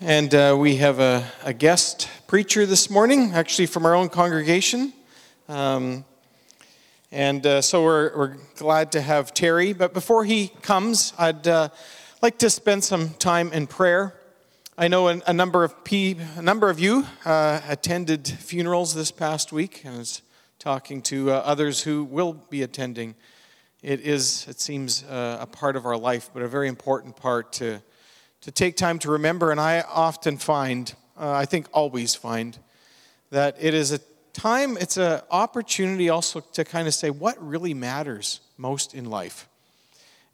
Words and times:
And 0.00 0.34
uh, 0.34 0.56
we 0.58 0.76
have 0.76 0.98
a, 0.98 1.24
a, 1.44 1.52
guest 1.52 2.08
preacher 2.26 2.66
this 2.66 2.90
morning, 2.90 3.30
actually 3.32 3.66
from 3.66 3.86
our 3.86 3.94
own 3.94 4.08
congregation. 4.08 4.92
Um, 5.48 6.04
and 7.12 7.46
uh, 7.46 7.62
so 7.62 7.84
we're, 7.84 8.16
we're 8.16 8.36
glad 8.56 8.90
to 8.92 9.00
have 9.00 9.32
Terry. 9.32 9.72
But 9.72 9.94
before 9.94 10.24
he 10.24 10.48
comes, 10.62 11.12
I'd 11.16 11.46
uh, 11.46 11.68
like 12.22 12.38
to 12.38 12.50
spend 12.50 12.82
some 12.82 13.10
time 13.10 13.52
in 13.52 13.68
prayer. 13.68 14.14
I 14.76 14.88
know 14.88 15.08
a, 15.08 15.22
a 15.28 15.32
number 15.32 15.62
of 15.62 15.84
P, 15.84 16.16
a 16.36 16.42
number 16.42 16.70
of 16.70 16.80
you 16.80 17.06
uh, 17.24 17.60
attended 17.68 18.26
funerals 18.26 18.96
this 18.96 19.12
past 19.12 19.52
week, 19.52 19.82
and 19.84 19.94
I 19.94 19.98
was 19.98 20.22
talking 20.58 21.02
to 21.02 21.30
uh, 21.30 21.34
others 21.34 21.84
who 21.84 22.02
will 22.02 22.32
be 22.32 22.62
attending. 22.62 23.14
It 23.80 24.00
is, 24.00 24.44
it 24.48 24.58
seems, 24.58 25.04
uh, 25.04 25.38
a 25.40 25.46
part 25.46 25.76
of 25.76 25.86
our 25.86 25.96
life, 25.96 26.30
but 26.34 26.42
a 26.42 26.48
very 26.48 26.66
important 26.66 27.14
part 27.14 27.52
to 27.54 27.80
to 28.44 28.50
take 28.50 28.76
time 28.76 28.98
to 29.00 29.10
remember. 29.10 29.50
And 29.50 29.60
I 29.60 29.80
often 29.82 30.36
find, 30.36 30.94
uh, 31.18 31.32
I 31.32 31.46
think 31.46 31.66
always 31.72 32.14
find, 32.14 32.58
that 33.30 33.56
it 33.58 33.74
is 33.74 33.90
a 33.90 34.00
time, 34.32 34.76
it's 34.78 34.96
an 34.96 35.20
opportunity 35.30 36.10
also 36.10 36.40
to 36.40 36.64
kind 36.64 36.86
of 36.86 36.94
say 36.94 37.10
what 37.10 37.36
really 37.40 37.74
matters 37.74 38.40
most 38.58 38.94
in 38.94 39.06
life. 39.06 39.48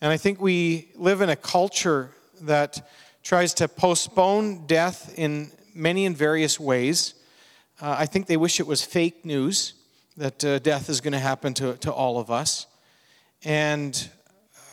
And 0.01 0.11
I 0.11 0.17
think 0.17 0.41
we 0.41 0.89
live 0.97 1.21
in 1.21 1.29
a 1.29 1.37
culture 1.37 2.11
that 2.43 2.89
tries 3.23 3.55
to 3.55 3.69
postpone 3.69 4.67
death 4.67 5.15
in 5.17 5.51
many 5.75 6.07
and 6.07 6.17
various 6.17 6.59
ways. 6.59 7.15
Uh, 7.81 7.97
I 7.99 8.07
think 8.07 8.27
they 8.27 8.37
wish 8.37 8.61
it 8.61 8.67
was 8.67 8.85
fake 8.85 9.25
news 9.25 9.75
that 10.17 10.45
uh, 10.45 10.59
death 10.59 10.89
is 10.89 11.01
going 11.01 11.13
to 11.13 11.19
happen 11.19 11.55
to, 11.55 11.77
to 11.79 11.93
all 11.93 12.19
of 12.19 12.31
us. 12.31 12.67
And 13.45 14.11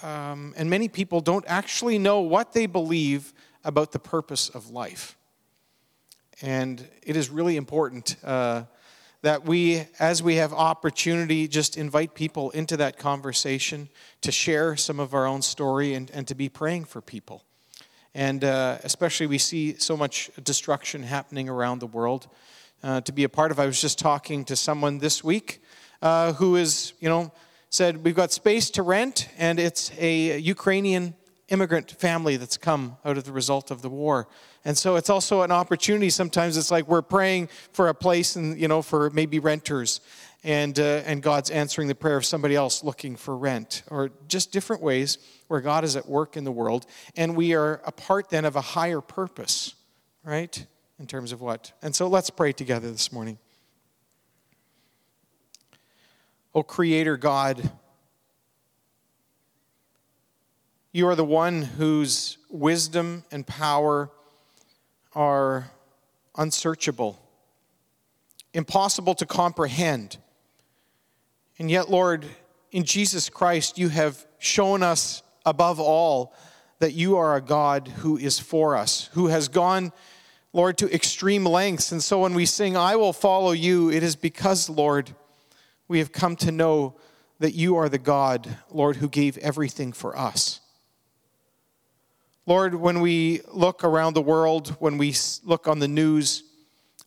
um, 0.03 0.53
and 0.57 0.69
many 0.69 0.87
people 0.87 1.21
don't 1.21 1.45
actually 1.47 1.97
know 1.97 2.21
what 2.21 2.53
they 2.53 2.65
believe 2.65 3.33
about 3.63 3.91
the 3.91 3.99
purpose 3.99 4.49
of 4.49 4.69
life. 4.69 5.17
And 6.41 6.87
it 7.01 7.15
is 7.15 7.29
really 7.29 7.57
important 7.57 8.15
uh, 8.23 8.63
that 9.23 9.45
we, 9.45 9.85
as 9.99 10.21
we 10.21 10.35
have 10.35 10.53
opportunity, 10.53 11.47
just 11.47 11.77
invite 11.77 12.13
people 12.13 12.51
into 12.51 12.77
that 12.77 12.97
conversation 12.97 13.89
to 14.21 14.31
share 14.31 14.77
some 14.77 14.99
of 14.99 15.13
our 15.13 15.25
own 15.25 15.41
story 15.41 15.95
and, 15.95 16.11
and 16.11 16.27
to 16.27 16.35
be 16.35 16.49
praying 16.49 16.85
for 16.85 17.01
people. 17.01 17.43
And 18.13 18.43
uh, 18.43 18.77
especially, 18.83 19.27
we 19.27 19.37
see 19.37 19.77
so 19.77 19.97
much 19.97 20.29
destruction 20.43 21.03
happening 21.03 21.49
around 21.49 21.79
the 21.79 21.87
world. 21.87 22.27
Uh, 22.83 23.01
to 23.01 23.11
be 23.11 23.23
a 23.23 23.29
part 23.29 23.51
of, 23.51 23.59
I 23.59 23.65
was 23.65 23.81
just 23.81 23.97
talking 23.97 24.45
to 24.45 24.55
someone 24.55 24.99
this 24.99 25.23
week 25.23 25.61
uh, 26.01 26.33
who 26.33 26.55
is, 26.55 26.93
you 26.99 27.09
know, 27.09 27.31
said, 27.69 28.03
We've 28.03 28.15
got 28.15 28.31
space 28.31 28.69
to 28.71 28.83
rent, 28.83 29.29
and 29.37 29.59
it's 29.59 29.91
a 29.97 30.39
Ukrainian 30.39 31.15
immigrant 31.49 31.91
family 31.91 32.35
that's 32.37 32.57
come 32.57 32.97
out 33.05 33.17
of 33.17 33.23
the 33.23 33.31
result 33.31 33.71
of 33.71 33.81
the 33.81 33.89
war. 33.89 34.27
And 34.65 34.77
so 34.77 34.97
it's 34.97 35.09
also 35.09 35.43
an 35.43 35.51
opportunity. 35.51 36.09
Sometimes 36.09 36.57
it's 36.57 36.71
like 36.71 36.87
we're 36.87 37.01
praying 37.01 37.47
for 37.71 37.87
a 37.87 37.93
place 37.93 38.35
and, 38.35 38.59
you 38.59 38.67
know, 38.67 38.81
for 38.81 39.09
maybe 39.11 39.39
renters, 39.39 40.01
and, 40.43 40.77
uh, 40.77 41.01
and 41.05 41.21
God's 41.21 41.49
answering 41.49 41.87
the 41.87 41.95
prayer 41.95 42.17
of 42.17 42.25
somebody 42.25 42.55
else 42.55 42.83
looking 42.83 43.15
for 43.15 43.35
rent, 43.35 43.83
or 43.89 44.11
just 44.27 44.51
different 44.51 44.81
ways 44.81 45.17
where 45.47 45.61
God 45.61 45.83
is 45.83 45.95
at 45.95 46.07
work 46.07 46.37
in 46.37 46.43
the 46.43 46.51
world. 46.51 46.85
And 47.15 47.35
we 47.35 47.53
are 47.53 47.81
a 47.85 47.91
part 47.91 48.29
then 48.29 48.45
of 48.45 48.55
a 48.55 48.61
higher 48.61 49.01
purpose, 49.01 49.73
right? 50.23 50.65
In 50.99 51.07
terms 51.07 51.31
of 51.31 51.41
what? 51.41 51.71
And 51.81 51.95
so 51.95 52.07
let's 52.07 52.29
pray 52.29 52.51
together 52.51 52.91
this 52.91 53.11
morning. 53.11 53.39
O 56.57 56.63
Creator 56.63 57.17
God, 57.17 57.69
you 60.91 61.07
are 61.07 61.13
the 61.13 61.23
one 61.23 61.61
whose 61.61 62.39
wisdom 62.49 63.23
and 63.29 63.45
power 63.45 64.09
are 65.13 65.69
unsearchable, 66.35 67.21
impossible 68.55 69.13
to 69.13 69.27
comprehend. 69.27 70.17
And 71.59 71.69
yet, 71.69 71.91
Lord, 71.91 72.25
in 72.71 72.85
Jesus 72.85 73.29
Christ, 73.29 73.77
you 73.77 73.89
have 73.89 74.25
shown 74.39 74.81
us 74.81 75.21
above 75.45 75.79
all 75.79 76.33
that 76.79 76.93
you 76.93 77.17
are 77.17 77.35
a 77.35 77.41
God 77.41 77.87
who 77.87 78.17
is 78.17 78.39
for 78.39 78.75
us, 78.75 79.11
who 79.13 79.27
has 79.27 79.47
gone, 79.47 79.91
Lord, 80.53 80.79
to 80.79 80.91
extreme 80.91 81.45
lengths. 81.45 81.91
And 81.91 82.01
so 82.01 82.21
when 82.21 82.33
we 82.33 82.47
sing, 82.47 82.75
I 82.75 82.95
will 82.95 83.13
follow 83.13 83.51
you, 83.51 83.91
it 83.91 84.01
is 84.01 84.15
because, 84.15 84.71
Lord, 84.71 85.13
we 85.87 85.99
have 85.99 86.11
come 86.11 86.35
to 86.37 86.51
know 86.51 86.95
that 87.39 87.53
you 87.53 87.75
are 87.77 87.89
the 87.89 87.97
God, 87.97 88.57
Lord, 88.71 88.97
who 88.97 89.07
gave 89.07 89.37
everything 89.37 89.93
for 89.93 90.17
us. 90.17 90.59
Lord, 92.45 92.75
when 92.75 93.01
we 93.01 93.41
look 93.51 93.83
around 93.83 94.13
the 94.13 94.21
world, 94.21 94.69
when 94.79 94.97
we 94.97 95.15
look 95.43 95.67
on 95.67 95.79
the 95.79 95.87
news, 95.87 96.43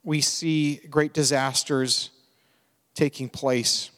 we 0.04 0.20
see 0.20 0.76
great 0.90 1.12
disasters 1.12 2.10
taking 2.94 3.28
place, 3.28 3.90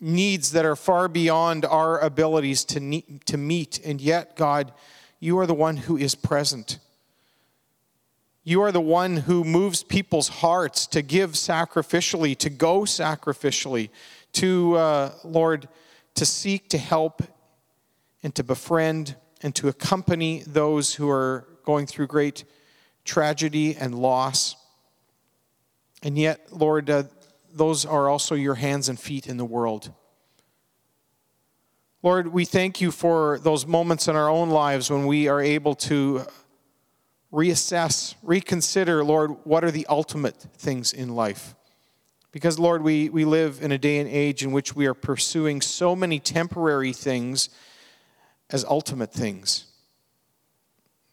needs 0.00 0.52
that 0.52 0.64
are 0.64 0.76
far 0.76 1.08
beyond 1.08 1.64
our 1.64 1.98
abilities 1.98 2.64
to, 2.64 3.02
to 3.24 3.36
meet. 3.36 3.80
And 3.84 4.00
yet, 4.00 4.36
God, 4.36 4.72
you 5.18 5.38
are 5.38 5.46
the 5.46 5.54
one 5.54 5.76
who 5.76 5.96
is 5.96 6.14
present. 6.14 6.78
You 8.44 8.62
are 8.62 8.70
the 8.70 8.80
one 8.80 9.16
who 9.16 9.42
moves 9.42 9.82
people's 9.82 10.28
hearts 10.28 10.86
to 10.88 11.02
give 11.02 11.32
sacrificially, 11.32 12.36
to 12.38 12.48
go 12.48 12.82
sacrificially, 12.82 13.90
to, 14.36 14.76
uh, 14.76 15.12
Lord, 15.24 15.68
to 16.14 16.24
seek 16.24 16.68
to 16.70 16.78
help 16.78 17.22
and 18.22 18.34
to 18.34 18.44
befriend 18.44 19.16
and 19.42 19.54
to 19.56 19.68
accompany 19.68 20.42
those 20.46 20.94
who 20.94 21.10
are 21.10 21.46
going 21.64 21.86
through 21.86 22.06
great 22.06 22.44
tragedy 23.04 23.76
and 23.76 23.94
loss. 23.94 24.56
And 26.02 26.16
yet, 26.16 26.52
Lord, 26.52 26.88
uh, 26.88 27.04
those 27.52 27.84
are 27.84 28.08
also 28.08 28.34
your 28.34 28.54
hands 28.54 28.88
and 28.88 29.00
feet 29.00 29.26
in 29.26 29.36
the 29.36 29.44
world. 29.44 29.92
Lord, 32.02 32.28
we 32.28 32.44
thank 32.44 32.80
you 32.80 32.92
for 32.92 33.38
those 33.38 33.66
moments 33.66 34.06
in 34.06 34.14
our 34.14 34.28
own 34.28 34.50
lives 34.50 34.90
when 34.90 35.06
we 35.06 35.28
are 35.28 35.40
able 35.40 35.74
to 35.74 36.24
reassess, 37.32 38.14
reconsider, 38.22 39.02
Lord, 39.02 39.32
what 39.44 39.64
are 39.64 39.72
the 39.72 39.86
ultimate 39.88 40.36
things 40.36 40.92
in 40.92 41.16
life? 41.16 41.55
Because, 42.36 42.58
Lord, 42.58 42.82
we, 42.82 43.08
we 43.08 43.24
live 43.24 43.62
in 43.62 43.72
a 43.72 43.78
day 43.78 43.96
and 43.98 44.06
age 44.06 44.42
in 44.42 44.52
which 44.52 44.76
we 44.76 44.84
are 44.84 44.92
pursuing 44.92 45.62
so 45.62 45.96
many 45.96 46.20
temporary 46.20 46.92
things 46.92 47.48
as 48.50 48.62
ultimate 48.62 49.10
things, 49.10 49.64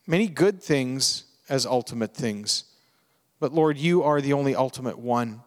many 0.06 0.28
good 0.28 0.62
things 0.62 1.24
as 1.48 1.66
ultimate 1.66 2.14
things. 2.14 2.66
But, 3.40 3.54
Lord, 3.54 3.78
you 3.78 4.04
are 4.04 4.20
the 4.20 4.34
only 4.34 4.54
ultimate 4.54 5.00
one. 5.00 5.42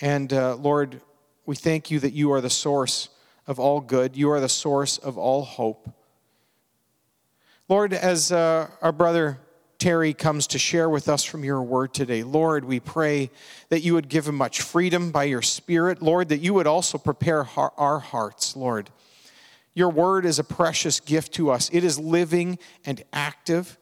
And, 0.00 0.32
uh, 0.32 0.56
Lord, 0.56 1.00
we 1.46 1.54
thank 1.54 1.92
you 1.92 2.00
that 2.00 2.12
you 2.12 2.32
are 2.32 2.40
the 2.40 2.50
source 2.50 3.10
of 3.46 3.60
all 3.60 3.80
good, 3.80 4.16
you 4.16 4.28
are 4.32 4.40
the 4.40 4.48
source 4.48 4.98
of 4.98 5.16
all 5.16 5.44
hope. 5.44 5.88
Lord, 7.68 7.92
as 7.92 8.32
uh, 8.32 8.70
our 8.82 8.90
brother 8.90 9.38
Terry 9.84 10.14
comes 10.14 10.46
to 10.46 10.58
share 10.58 10.88
with 10.88 11.10
us 11.10 11.24
from 11.24 11.44
your 11.44 11.60
word 11.60 11.92
today. 11.92 12.22
Lord, 12.22 12.64
we 12.64 12.80
pray 12.80 13.30
that 13.68 13.82
you 13.82 13.92
would 13.92 14.08
give 14.08 14.26
him 14.26 14.34
much 14.34 14.62
freedom 14.62 15.12
by 15.12 15.24
your 15.24 15.42
spirit. 15.42 16.00
Lord, 16.00 16.30
that 16.30 16.38
you 16.38 16.54
would 16.54 16.66
also 16.66 16.96
prepare 16.96 17.46
our 17.54 17.98
hearts, 17.98 18.56
Lord. 18.56 18.88
Your 19.74 19.90
word 19.90 20.24
is 20.24 20.38
a 20.38 20.42
precious 20.42 21.00
gift 21.00 21.34
to 21.34 21.50
us, 21.50 21.68
it 21.70 21.84
is 21.84 21.98
living 21.98 22.58
and 22.86 23.04
active. 23.12 23.76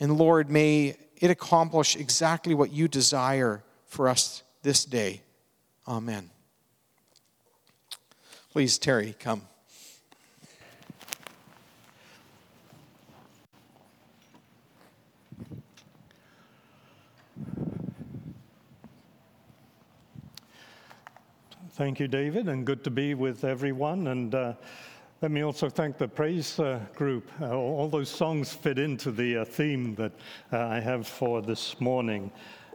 And 0.00 0.16
Lord, 0.16 0.48
may 0.48 0.96
it 1.18 1.30
accomplish 1.30 1.96
exactly 1.96 2.54
what 2.54 2.72
you 2.72 2.88
desire 2.88 3.62
for 3.84 4.08
us 4.08 4.42
this 4.62 4.86
day. 4.86 5.20
Amen. 5.86 6.30
Please, 8.52 8.78
Terry, 8.78 9.14
come. 9.18 9.42
Thank 21.82 21.98
you, 21.98 22.06
David, 22.06 22.48
and 22.48 22.64
good 22.64 22.84
to 22.84 22.92
be 22.92 23.14
with 23.14 23.42
everyone. 23.42 24.06
And 24.06 24.32
uh, 24.32 24.52
let 25.20 25.32
me 25.32 25.42
also 25.42 25.68
thank 25.68 25.98
the 25.98 26.06
praise 26.06 26.60
uh, 26.60 26.78
group. 26.94 27.28
Uh, 27.40 27.56
all 27.56 27.88
those 27.88 28.08
songs 28.08 28.52
fit 28.52 28.78
into 28.78 29.10
the 29.10 29.38
uh, 29.38 29.44
theme 29.44 29.96
that 29.96 30.12
uh, 30.52 30.58
I 30.58 30.78
have 30.78 31.08
for 31.08 31.42
this 31.42 31.80
morning. 31.80 32.30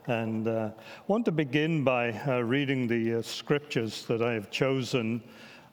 And 0.08 0.50
I 0.50 0.52
uh, 0.52 0.72
want 1.08 1.24
to 1.24 1.32
begin 1.32 1.86
by 1.86 2.20
reading 2.40 2.86
the 2.86 3.24
scriptures 3.24 4.04
that 4.08 4.22
I 4.22 4.34
have 4.34 4.52
chosen. 4.52 5.24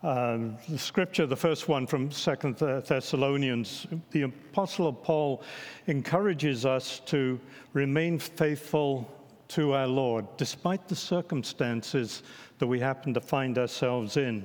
Um, 0.05 0.57
the 0.69 0.79
scripture, 0.79 1.27
the 1.27 1.35
first 1.35 1.67
one 1.67 1.89
from 1.89 2.13
Second 2.13 2.59
Thessalonians, 2.59 3.89
the 4.13 4.23
Apostle 4.23 4.93
Paul 4.93 5.43
encourages 5.89 6.65
us 6.65 7.01
to 7.07 7.41
remain 7.73 8.21
faithful 8.21 9.11
to 9.49 9.73
our 9.73 9.87
Lord, 9.87 10.27
despite 10.37 10.89
the 10.89 10.97
circumstances 10.97 12.23
that 12.59 12.67
we 12.67 12.81
happen 12.81 13.15
to 13.15 13.21
find 13.21 13.59
ourselves 13.59 14.17
in. 14.17 14.45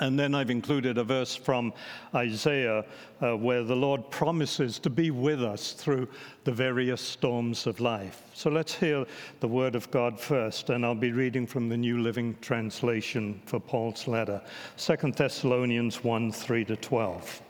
And 0.00 0.18
then 0.18 0.34
I've 0.34 0.50
included 0.50 0.98
a 0.98 1.04
verse 1.04 1.36
from 1.36 1.72
Isaiah 2.14 2.84
uh, 3.22 3.36
where 3.36 3.62
the 3.62 3.76
Lord 3.76 4.10
promises 4.10 4.80
to 4.80 4.90
be 4.90 5.12
with 5.12 5.42
us 5.42 5.72
through 5.72 6.08
the 6.42 6.50
various 6.50 7.00
storms 7.00 7.68
of 7.68 7.78
life. 7.78 8.22
So 8.34 8.50
let's 8.50 8.74
hear 8.74 9.06
the 9.38 9.46
word 9.46 9.76
of 9.76 9.88
God 9.92 10.18
first, 10.18 10.70
and 10.70 10.84
I'll 10.84 10.96
be 10.96 11.12
reading 11.12 11.46
from 11.46 11.68
the 11.68 11.76
New 11.76 12.02
Living 12.02 12.36
Translation 12.40 13.40
for 13.46 13.60
Paul's 13.60 14.08
letter, 14.08 14.42
2 14.78 15.12
Thessalonians 15.12 16.02
1 16.02 16.32
3 16.32 16.64
to 16.64 16.76
12. 16.76 17.42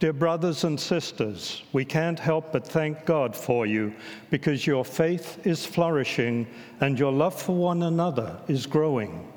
Dear 0.00 0.14
brothers 0.14 0.64
and 0.64 0.80
sisters, 0.80 1.62
we 1.74 1.84
can't 1.84 2.18
help 2.18 2.52
but 2.52 2.66
thank 2.66 3.04
God 3.04 3.36
for 3.36 3.66
you 3.66 3.92
because 4.30 4.66
your 4.66 4.82
faith 4.82 5.46
is 5.46 5.66
flourishing 5.66 6.46
and 6.80 6.98
your 6.98 7.12
love 7.12 7.38
for 7.38 7.54
one 7.54 7.82
another 7.82 8.38
is 8.48 8.64
growing. 8.64 9.30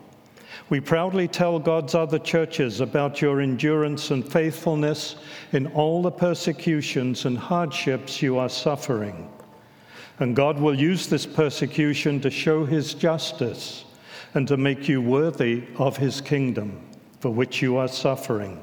We 0.70 0.80
proudly 0.80 1.28
tell 1.28 1.60
God's 1.60 1.96
other 1.96 2.18
churches 2.18 2.80
about 2.80 3.22
your 3.22 3.42
endurance 3.42 4.12
and 4.12 4.26
faithfulness 4.26 5.18
in 5.52 5.68
all 5.68 6.02
the 6.02 6.12
persecutions 6.12 7.26
and 7.26 7.38
hardships 7.38 8.22
you 8.22 8.38
are 8.38 8.48
suffering. 8.48 9.30
And 10.20 10.34
God 10.34 10.58
will 10.58 10.80
use 10.80 11.08
this 11.08 11.26
persecution 11.26 12.22
to 12.22 12.30
show 12.30 12.64
his 12.64 12.94
justice 12.94 13.84
and 14.34 14.48
to 14.48 14.56
make 14.56 14.88
you 14.88 15.02
worthy 15.02 15.64
of 15.76 15.98
his 15.98 16.22
kingdom 16.22 16.82
for 17.20 17.32
which 17.32 17.62
you 17.62 17.76
are 17.76 17.90
suffering. 17.90 18.63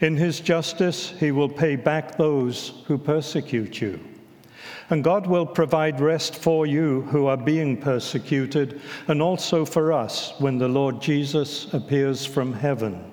In 0.00 0.16
his 0.16 0.40
justice, 0.40 1.10
he 1.18 1.32
will 1.32 1.48
pay 1.48 1.76
back 1.76 2.16
those 2.16 2.82
who 2.86 2.98
persecute 2.98 3.80
you. 3.80 4.00
And 4.90 5.04
God 5.04 5.26
will 5.26 5.46
provide 5.46 6.00
rest 6.00 6.36
for 6.36 6.66
you 6.66 7.02
who 7.02 7.26
are 7.26 7.36
being 7.36 7.76
persecuted, 7.76 8.80
and 9.06 9.20
also 9.20 9.64
for 9.64 9.92
us 9.92 10.32
when 10.38 10.58
the 10.58 10.68
Lord 10.68 11.00
Jesus 11.02 11.72
appears 11.74 12.24
from 12.24 12.52
heaven. 12.54 13.12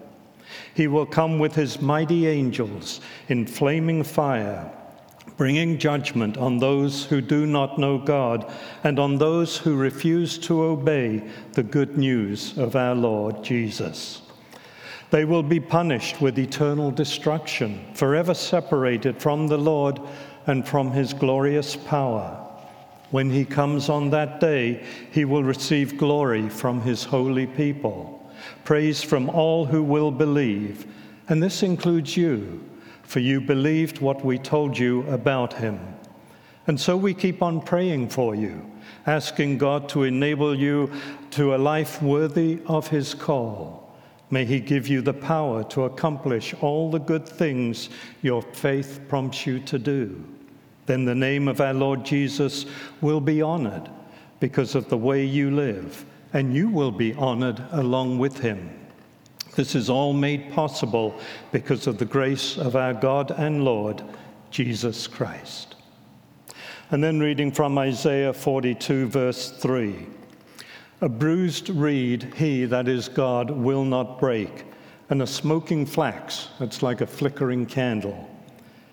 He 0.74 0.88
will 0.88 1.06
come 1.06 1.40
with 1.40 1.56
his 1.56 1.81
mighty 1.81 2.28
angels 2.28 3.01
in 3.28 3.46
flaming 3.46 4.04
fire, 4.04 4.72
bringing 5.38 5.78
judgment 5.78 6.38
on 6.38 6.58
those 6.58 7.04
who 7.06 7.19
do 7.19 7.46
not 7.46 7.78
know 7.78 7.98
God 7.98 8.50
and 8.84 8.98
on 8.98 9.18
those 9.18 9.58
who 9.58 9.75
refuse 9.75 10.38
to 10.40 10.62
obey 10.63 11.30
the 11.54 11.63
good 11.63 11.98
news 11.98 12.58
of 12.58 12.75
our 12.75 12.96
Lord 12.96 13.44
Jesus. 13.44 14.22
They 15.15 15.23
will 15.23 15.44
be 15.44 15.62
punished 15.62 16.19
with 16.19 16.38
eternal 16.38 16.91
destruction, 16.91 17.85
forever 17.94 18.33
separated 18.33 19.21
from 19.21 19.47
the 19.47 19.57
Lord 19.57 20.01
and 20.45 20.67
from 20.67 20.91
his 20.91 21.13
glorious 21.13 21.77
power. 21.77 22.45
When 23.12 23.29
he 23.29 23.45
comes 23.45 23.88
on 23.88 24.09
that 24.09 24.41
day, 24.41 24.83
he 25.13 25.23
will 25.23 25.41
receive 25.41 25.97
glory 25.97 26.50
from 26.50 26.81
his 26.81 27.06
holy 27.06 27.47
people, 27.47 28.29
praise 28.65 29.01
from 29.01 29.29
all 29.29 29.63
who 29.63 29.83
will 29.83 30.12
believe, 30.12 30.85
and 31.29 31.41
this 31.41 31.63
includes 31.63 32.17
you, 32.17 32.62
for 33.03 33.21
you 33.21 33.39
believed 33.39 34.01
what 34.01 34.25
we 34.25 34.38
told 34.38 34.77
you 34.77 35.07
about 35.07 35.53
him. 35.53 35.79
And 36.67 36.77
so 36.77 36.97
we 36.97 37.13
keep 37.13 37.41
on 37.41 37.62
praying 37.62 38.09
for 38.09 38.35
you, 38.35 38.69
asking 39.07 39.59
God 39.59 39.88
to 39.88 40.03
enable 40.03 40.53
you 40.53 40.91
to 41.31 41.56
a 41.56 41.57
life 41.57 42.01
worthy 42.01 42.59
of 42.67 42.89
his 42.89 43.13
call. 43.13 43.85
May 44.31 44.45
He 44.45 44.60
give 44.60 44.88
you 44.88 45.01
the 45.01 45.13
power 45.13 45.63
to 45.66 45.83
accomplish 45.83 46.54
all 46.62 46.92
the 46.92 47.00
good 47.00 47.27
things 47.27 47.89
your 48.22 48.42
faith 48.42 49.00
prompts 49.07 49.45
you 49.45 49.60
to 49.62 49.80
do 49.80 50.24
then 50.86 51.06
the 51.06 51.16
name 51.16 51.48
of 51.48 51.62
our 51.62 51.74
Lord 51.74 52.04
Jesus 52.06 52.66
will 53.01 53.22
be 53.22 53.42
honored 53.42 53.89
because 54.39 54.75
of 54.75 54.89
the 54.89 54.98
way 54.98 55.24
you 55.24 55.50
live, 55.51 56.06
and 56.33 56.54
you 56.54 56.69
will 56.69 56.92
be 56.92 57.13
honored 57.16 57.63
along 57.72 58.19
with 58.19 58.39
him. 58.39 58.69
This 59.56 59.74
is 59.74 59.89
all 59.89 60.13
made 60.13 60.51
possible 60.51 61.19
because 61.51 61.88
of 61.88 61.98
the 61.98 62.06
grace 62.06 62.57
of 62.57 62.75
our 62.75 62.94
God 62.94 63.31
and 63.31 63.63
Lord, 63.63 64.04
Jesus 64.51 65.07
Christ. 65.07 65.75
And 66.92 67.04
then 67.04 67.19
reading 67.19 67.51
from 67.51 67.77
Isaiah 67.77 68.33
42, 68.33 69.07
verse 69.07 69.51
3 69.51 70.07
A 71.06 71.10
bruised 71.10 71.69
reed, 71.69 72.34
he, 72.36 72.66
that 72.66 72.88
is 72.88 73.10
God, 73.10 73.52
will 73.52 73.86
not 73.86 74.19
break, 74.19 74.66
and 75.12 75.22
a 75.22 75.28
smoking 75.28 75.86
flax, 75.86 76.48
that's 76.60 76.81
like 76.81 77.02
a 77.02 77.06
flickering 77.06 77.68
candle, 77.68 78.28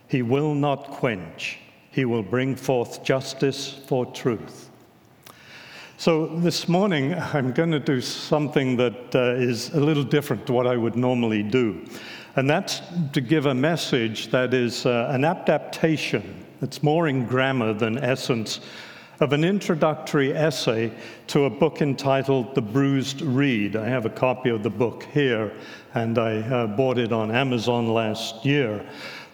he 0.09 0.21
will 0.21 0.55
not 0.55 0.91
quench. 0.91 1.59
He 1.91 2.05
will 2.05 2.23
bring 2.23 2.55
forth 2.55 3.03
justice 3.03 3.81
for 3.87 4.05
truth. 4.05 4.69
So, 5.97 6.27
this 6.27 6.69
morning, 6.69 7.15
I'm 7.15 7.51
going 7.51 7.71
to 7.71 7.81
do 7.81 8.03
something 8.03 8.77
that 8.77 9.15
uh, 9.15 9.37
is 9.37 9.71
a 9.71 9.81
little 9.81 10.05
different 10.05 10.47
to 10.49 10.53
what 10.53 10.67
I 10.67 10.77
would 10.77 10.97
normally 10.97 11.43
do. 11.43 11.83
And 12.37 12.49
that's 12.49 12.83
to 13.15 13.23
give 13.23 13.47
a 13.47 13.55
message 13.55 14.31
that 14.33 14.53
is 14.53 14.85
uh, 14.85 15.09
an 15.11 15.25
adaptation, 15.25 16.45
it's 16.61 16.83
more 16.83 17.09
in 17.09 17.25
grammar 17.25 17.73
than 17.73 17.97
essence, 17.97 18.61
of 19.23 19.33
an 19.33 19.45
introductory 19.45 20.35
essay 20.35 20.93
to 21.29 21.45
a 21.45 21.51
book 21.51 21.81
entitled 21.81 22.57
The 22.57 22.61
Bruised 22.61 23.23
Reed. 23.23 23.77
I 23.77 23.87
have 23.87 24.05
a 24.05 24.11
copy 24.11 24.51
of 24.51 24.65
the 24.65 24.71
book 24.71 25.07
here, 25.13 25.53
and 25.95 26.19
I 26.19 26.41
uh, 26.41 26.67
bought 26.67 26.99
it 26.99 27.13
on 27.13 27.31
Amazon 27.31 27.87
last 27.87 28.45
year. 28.45 28.85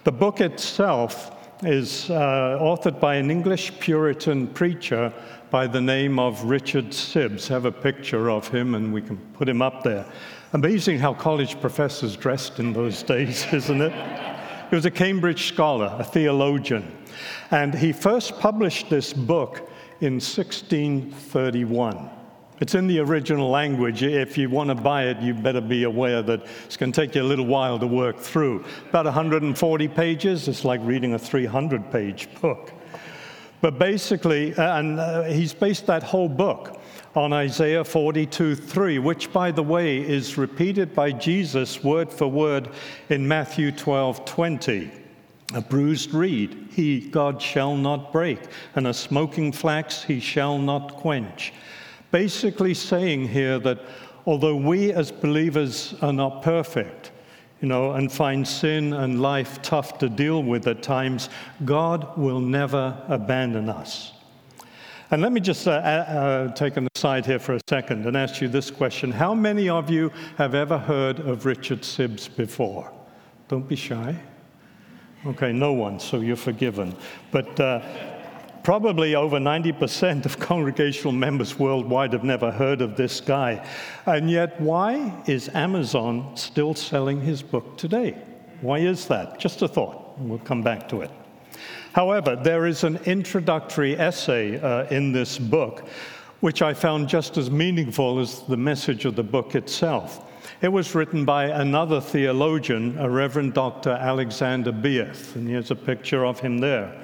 The 0.04 0.12
book 0.12 0.42
itself 0.42 1.34
is 1.64 2.10
uh, 2.10 2.58
authored 2.60 3.00
by 3.00 3.14
an 3.14 3.30
English 3.30 3.80
Puritan 3.80 4.48
preacher 4.48 5.10
by 5.48 5.66
the 5.66 5.80
name 5.80 6.18
of 6.18 6.44
Richard 6.44 6.90
Sibbes. 6.90 7.48
Have 7.48 7.64
a 7.64 7.72
picture 7.72 8.30
of 8.30 8.46
him, 8.46 8.74
and 8.74 8.92
we 8.92 9.00
can 9.00 9.16
put 9.32 9.48
him 9.48 9.62
up 9.62 9.84
there. 9.84 10.04
Amazing 10.52 10.98
how 10.98 11.14
college 11.14 11.58
professors 11.62 12.14
dressed 12.14 12.58
in 12.58 12.74
those 12.74 13.02
days, 13.14 13.50
isn't 13.54 13.80
it? 13.80 13.94
He 14.68 14.76
was 14.76 14.84
a 14.84 14.90
Cambridge 14.90 15.48
scholar, 15.48 15.96
a 15.98 16.04
theologian, 16.04 16.94
and 17.50 17.74
he 17.74 17.90
first 17.90 18.38
published 18.38 18.90
this 18.90 19.14
book 19.14 19.67
in 20.00 20.14
1631. 20.14 22.10
It's 22.60 22.74
in 22.74 22.88
the 22.88 22.98
original 22.98 23.50
language. 23.50 24.02
If 24.02 24.36
you 24.36 24.50
want 24.50 24.68
to 24.70 24.74
buy 24.74 25.04
it, 25.04 25.20
you 25.20 25.32
better 25.32 25.60
be 25.60 25.84
aware 25.84 26.22
that 26.22 26.42
it's 26.64 26.76
going 26.76 26.90
to 26.90 27.00
take 27.00 27.14
you 27.14 27.22
a 27.22 27.24
little 27.24 27.46
while 27.46 27.78
to 27.78 27.86
work 27.86 28.18
through. 28.18 28.64
About 28.88 29.04
140 29.04 29.88
pages. 29.88 30.48
It's 30.48 30.64
like 30.64 30.80
reading 30.82 31.14
a 31.14 31.18
300 31.18 31.90
page 31.92 32.28
book. 32.40 32.72
But 33.60 33.78
basically, 33.78 34.54
uh, 34.54 34.78
and 34.78 34.98
uh, 34.98 35.24
he's 35.24 35.52
based 35.52 35.86
that 35.86 36.02
whole 36.02 36.28
book 36.28 36.80
on 37.14 37.32
Isaiah 37.32 37.84
42 37.84 38.54
3, 38.54 38.98
which, 38.98 39.32
by 39.32 39.50
the 39.50 39.62
way, 39.62 39.98
is 39.98 40.38
repeated 40.38 40.94
by 40.94 41.12
Jesus 41.12 41.82
word 41.82 42.12
for 42.12 42.28
word 42.28 42.70
in 43.08 43.26
Matthew 43.26 43.72
12 43.72 44.24
20. 44.24 44.90
A 45.54 45.60
bruised 45.60 46.12
reed 46.12 46.68
he, 46.70 47.00
God, 47.00 47.40
shall 47.40 47.76
not 47.76 48.12
break, 48.12 48.40
and 48.74 48.86
a 48.86 48.94
smoking 48.94 49.52
flax 49.52 50.02
he 50.02 50.20
shall 50.20 50.58
not 50.58 50.96
quench 50.96 51.52
basically 52.10 52.74
saying 52.74 53.28
here 53.28 53.58
that 53.58 53.80
although 54.26 54.56
we 54.56 54.92
as 54.92 55.10
believers 55.10 55.94
are 56.02 56.12
not 56.12 56.42
perfect, 56.42 57.12
you 57.60 57.68
know, 57.68 57.92
and 57.92 58.10
find 58.10 58.46
sin 58.46 58.92
and 58.92 59.20
life 59.20 59.60
tough 59.62 59.98
to 59.98 60.08
deal 60.08 60.42
with 60.42 60.66
at 60.68 60.82
times, 60.82 61.28
God 61.64 62.16
will 62.16 62.40
never 62.40 62.96
abandon 63.08 63.68
us. 63.68 64.12
And 65.10 65.22
let 65.22 65.32
me 65.32 65.40
just 65.40 65.66
uh, 65.66 65.70
uh, 65.70 66.52
take 66.52 66.76
an 66.76 66.86
aside 66.94 67.24
here 67.24 67.38
for 67.38 67.54
a 67.54 67.60
second 67.68 68.06
and 68.06 68.16
ask 68.16 68.42
you 68.42 68.48
this 68.48 68.70
question 68.70 69.10
How 69.10 69.34
many 69.34 69.68
of 69.68 69.90
you 69.90 70.12
have 70.36 70.54
ever 70.54 70.78
heard 70.78 71.18
of 71.20 71.46
Richard 71.46 71.80
Sibbes 71.80 72.28
before? 72.34 72.92
Don't 73.48 73.66
be 73.66 73.76
shy. 73.76 74.14
Okay, 75.26 75.52
no 75.52 75.72
one, 75.72 75.98
so 75.98 76.20
you're 76.20 76.36
forgiven. 76.36 76.94
But 77.30 77.58
uh, 77.60 77.80
Probably 78.68 79.14
over 79.14 79.38
90% 79.38 80.26
of 80.26 80.38
congregational 80.50 81.12
members 81.12 81.58
worldwide 81.58 82.12
have 82.12 82.22
never 82.22 82.50
heard 82.50 82.82
of 82.82 82.96
this 82.96 83.18
guy. 83.18 83.66
And 84.04 84.30
yet, 84.30 84.60
why 84.60 85.22
is 85.26 85.48
Amazon 85.54 86.36
still 86.36 86.74
selling 86.74 87.18
his 87.18 87.42
book 87.42 87.78
today? 87.78 88.14
Why 88.60 88.80
is 88.80 89.06
that? 89.06 89.40
Just 89.40 89.62
a 89.62 89.68
thought. 89.68 90.18
We'll 90.18 90.40
come 90.40 90.60
back 90.60 90.86
to 90.90 91.00
it. 91.00 91.10
However, 91.94 92.36
there 92.36 92.66
is 92.66 92.84
an 92.84 92.96
introductory 93.06 93.98
essay 93.98 94.60
uh, 94.60 94.84
in 94.88 95.12
this 95.12 95.38
book, 95.38 95.88
which 96.40 96.60
I 96.60 96.74
found 96.74 97.08
just 97.08 97.38
as 97.38 97.50
meaningful 97.50 98.18
as 98.18 98.42
the 98.42 98.58
message 98.58 99.06
of 99.06 99.16
the 99.16 99.22
book 99.22 99.54
itself. 99.54 100.27
It 100.60 100.72
was 100.72 100.92
written 100.92 101.24
by 101.24 101.44
another 101.44 102.00
theologian, 102.00 102.98
a 102.98 103.08
Reverend 103.08 103.54
Dr. 103.54 103.90
Alexander 103.90 104.72
Beith, 104.72 105.36
and 105.36 105.48
here's 105.48 105.70
a 105.70 105.76
picture 105.76 106.26
of 106.26 106.40
him 106.40 106.58
there. 106.58 107.00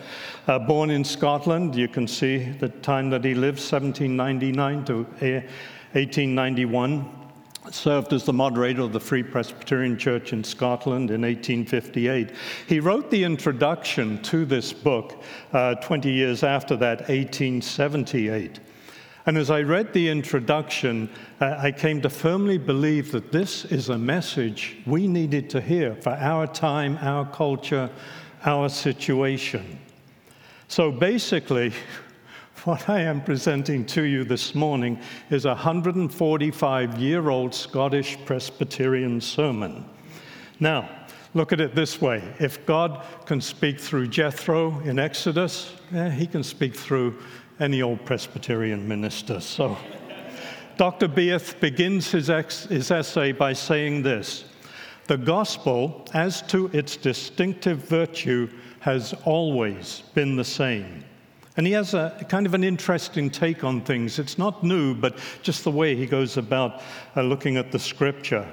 Uh, 0.48 0.58
born 0.58 0.90
in 0.90 1.04
Scotland, 1.04 1.76
you 1.76 1.86
can 1.86 2.08
see 2.08 2.38
the 2.38 2.68
time 2.68 3.10
that 3.10 3.24
he 3.24 3.32
lived, 3.32 3.60
1799 3.60 4.84
to 4.86 5.04
1891. 5.92 7.08
Served 7.70 8.12
as 8.12 8.24
the 8.24 8.32
moderator 8.32 8.82
of 8.82 8.92
the 8.92 8.98
Free 8.98 9.22
Presbyterian 9.22 9.96
Church 9.96 10.32
in 10.32 10.42
Scotland 10.42 11.12
in 11.12 11.22
1858. 11.22 12.32
He 12.66 12.80
wrote 12.80 13.08
the 13.08 13.22
introduction 13.22 14.20
to 14.24 14.44
this 14.44 14.72
book 14.72 15.22
uh, 15.52 15.76
20 15.76 16.10
years 16.10 16.42
after 16.42 16.76
that, 16.78 17.08
1878. 17.08 18.58
And 19.26 19.38
as 19.38 19.50
I 19.50 19.62
read 19.62 19.94
the 19.94 20.10
introduction, 20.10 21.08
uh, 21.40 21.56
I 21.58 21.72
came 21.72 22.02
to 22.02 22.10
firmly 22.10 22.58
believe 22.58 23.10
that 23.12 23.32
this 23.32 23.64
is 23.64 23.88
a 23.88 23.96
message 23.96 24.76
we 24.84 25.08
needed 25.08 25.48
to 25.50 25.62
hear 25.62 25.94
for 25.94 26.10
our 26.10 26.46
time, 26.46 26.98
our 27.00 27.24
culture, 27.24 27.88
our 28.44 28.68
situation. 28.68 29.78
So 30.68 30.92
basically, 30.92 31.72
what 32.64 32.90
I 32.90 33.00
am 33.00 33.22
presenting 33.24 33.86
to 33.86 34.02
you 34.02 34.24
this 34.24 34.54
morning 34.54 35.00
is 35.30 35.46
a 35.46 35.54
145 35.54 36.98
year 36.98 37.30
old 37.30 37.54
Scottish 37.54 38.18
Presbyterian 38.26 39.22
sermon. 39.22 39.86
Now, 40.60 40.86
look 41.32 41.50
at 41.50 41.62
it 41.62 41.74
this 41.74 41.98
way 41.98 42.22
if 42.40 42.64
God 42.66 43.02
can 43.24 43.40
speak 43.40 43.80
through 43.80 44.08
Jethro 44.08 44.80
in 44.80 44.98
Exodus, 44.98 45.72
eh, 45.94 46.10
he 46.10 46.26
can 46.26 46.42
speak 46.42 46.76
through 46.76 47.18
any 47.60 47.82
old 47.82 48.04
Presbyterian 48.04 48.86
minister. 48.86 49.40
So, 49.40 49.76
Dr. 50.76 51.08
Beith 51.08 51.60
begins 51.60 52.10
his, 52.10 52.30
ex- 52.30 52.64
his 52.64 52.90
essay 52.90 53.32
by 53.32 53.52
saying 53.52 54.02
this 54.02 54.44
The 55.06 55.16
gospel, 55.16 56.06
as 56.14 56.42
to 56.42 56.66
its 56.72 56.96
distinctive 56.96 57.78
virtue, 57.78 58.48
has 58.80 59.14
always 59.24 60.02
been 60.14 60.36
the 60.36 60.44
same. 60.44 61.04
And 61.56 61.66
he 61.66 61.72
has 61.74 61.94
a 61.94 62.26
kind 62.28 62.46
of 62.46 62.54
an 62.54 62.64
interesting 62.64 63.30
take 63.30 63.62
on 63.62 63.80
things. 63.82 64.18
It's 64.18 64.38
not 64.38 64.64
new, 64.64 64.94
but 64.94 65.18
just 65.42 65.62
the 65.62 65.70
way 65.70 65.94
he 65.94 66.06
goes 66.06 66.36
about 66.36 66.82
uh, 67.16 67.22
looking 67.22 67.56
at 67.56 67.70
the 67.70 67.78
scripture. 67.78 68.52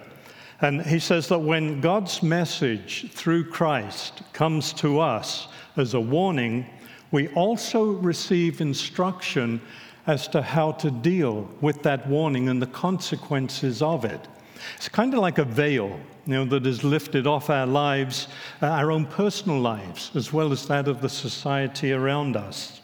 And 0.62 0.86
he 0.86 1.00
says 1.00 1.28
that 1.30 1.40
when 1.40 1.82
God's 1.82 2.22
message 2.22 3.12
through 3.12 3.50
Christ 3.50 4.22
comes 4.34 4.74
to 4.74 5.00
us 5.00 5.48
as 5.76 5.96
a 5.96 6.00
warning, 6.00 6.68
we 7.12 7.28
also 7.30 7.92
receive 7.94 8.62
instruction 8.62 9.62
as 10.08 10.28
to 10.30 10.42
how 10.42 10.72
to 10.74 10.90
deal 10.90 11.50
with 11.62 11.84
that 11.84 12.08
warning 12.08 12.50
and 12.50 12.62
the 12.62 12.68
consequences 12.68 13.82
of 13.82 14.06
it. 14.06 14.28
It's 14.76 14.90
kind 14.90 15.14
of 15.14 15.20
like 15.20 15.38
a 15.38 15.44
veil, 15.44 16.00
you 16.26 16.34
know, 16.34 16.46
that 16.46 16.66
is 16.66 16.84
lifted 16.84 17.28
off 17.28 17.50
our 17.50 17.68
lives, 17.68 18.28
uh, 18.62 18.68
our 18.68 18.92
own 18.92 19.06
personal 19.06 19.60
lives, 19.60 20.12
as 20.16 20.32
well 20.32 20.52
as 20.52 20.68
that 20.68 20.88
of 20.88 21.02
the 21.02 21.10
society 21.10 21.94
around 21.94 22.36
us. 22.36 22.82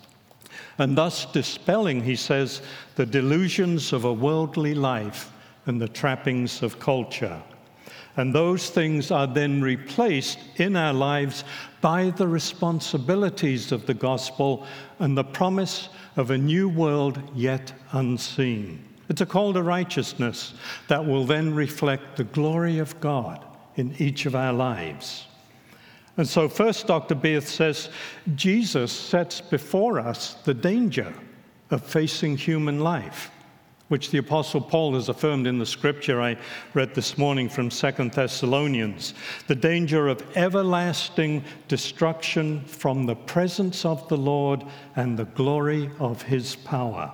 And 0.79 0.97
thus 0.97 1.25
dispelling, 1.25 2.03
he 2.03 2.15
says, 2.15 2.61
the 2.95 3.05
delusions 3.05 3.93
of 3.93 4.05
a 4.05 4.13
worldly 4.13 4.75
life 4.75 5.31
and 5.65 5.81
the 5.81 5.87
trappings 5.87 6.61
of 6.61 6.79
culture. 6.79 7.41
And 8.17 8.33
those 8.33 8.71
things 8.71 9.11
are 9.11 9.27
then 9.27 9.61
replaced 9.61 10.39
in 10.55 10.75
our 10.75 10.93
lives 10.93 11.43
by 11.81 12.09
the 12.09 12.27
responsibilities 12.27 13.71
of 13.71 13.85
the 13.85 13.93
gospel 13.93 14.65
and 14.97 15.15
the 15.15 15.23
promise 15.23 15.89
of 16.15 16.31
a 16.31 16.37
new 16.37 16.67
world 16.67 17.21
yet 17.35 17.71
unseen. 17.91 18.83
It's 19.07 19.21
a 19.21 19.25
call 19.25 19.53
to 19.53 19.61
righteousness 19.61 20.55
that 20.87 21.05
will 21.05 21.25
then 21.25 21.53
reflect 21.53 22.17
the 22.17 22.23
glory 22.23 22.79
of 22.79 22.99
God 22.99 23.45
in 23.75 23.95
each 23.99 24.25
of 24.25 24.35
our 24.35 24.51
lives. 24.51 25.27
And 26.17 26.27
so, 26.27 26.49
first, 26.49 26.87
Dr. 26.87 27.13
Beith 27.13 27.43
says 27.43 27.89
Jesus 28.35 28.91
sets 28.91 29.39
before 29.39 29.99
us 29.99 30.33
the 30.43 30.55
danger 30.55 31.13
of 31.69 31.83
facing 31.83 32.35
human 32.35 32.79
life 32.79 33.29
which 33.87 34.11
the 34.11 34.17
Apostle 34.17 34.61
Paul 34.61 34.95
has 34.95 35.09
affirmed 35.09 35.47
in 35.47 35.59
the 35.59 35.65
scripture 35.65 36.21
I 36.21 36.37
read 36.73 36.93
this 36.93 37.17
morning 37.17 37.47
from 37.47 37.71
Second 37.71 38.11
Thessalonians 38.11 39.13
the 39.47 39.55
danger 39.55 40.07
of 40.07 40.23
everlasting 40.35 41.43
destruction 41.67 42.61
from 42.65 43.05
the 43.05 43.15
presence 43.15 43.85
of 43.85 44.07
the 44.09 44.17
Lord 44.17 44.65
and 44.95 45.17
the 45.17 45.25
glory 45.25 45.89
of 45.99 46.21
his 46.21 46.55
power. 46.55 47.11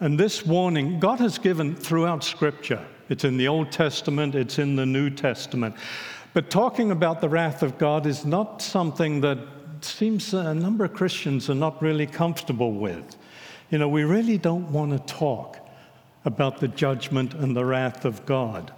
And 0.00 0.18
this 0.18 0.44
warning 0.44 0.98
God 0.98 1.20
has 1.20 1.38
given 1.38 1.76
throughout 1.76 2.24
scripture. 2.24 2.84
It's 3.08 3.24
in 3.24 3.36
the 3.36 3.48
Old 3.48 3.70
Testament, 3.70 4.34
it's 4.34 4.58
in 4.58 4.74
the 4.74 4.86
New 4.86 5.10
Testament. 5.10 5.76
But 6.32 6.50
talking 6.50 6.90
about 6.90 7.20
the 7.20 7.28
wrath 7.28 7.62
of 7.62 7.76
God 7.76 8.06
is 8.06 8.24
not 8.24 8.62
something 8.62 9.20
that 9.20 9.38
seems 9.82 10.32
a 10.32 10.54
number 10.54 10.84
of 10.84 10.94
Christians 10.94 11.50
are 11.50 11.54
not 11.54 11.82
really 11.82 12.06
comfortable 12.06 12.72
with. 12.72 13.16
You 13.72 13.78
know, 13.78 13.88
we 13.88 14.04
really 14.04 14.36
don't 14.36 14.70
want 14.70 14.92
to 14.92 15.14
talk 15.14 15.56
about 16.26 16.60
the 16.60 16.68
judgment 16.68 17.32
and 17.32 17.56
the 17.56 17.64
wrath 17.64 18.04
of 18.04 18.26
God. 18.26 18.70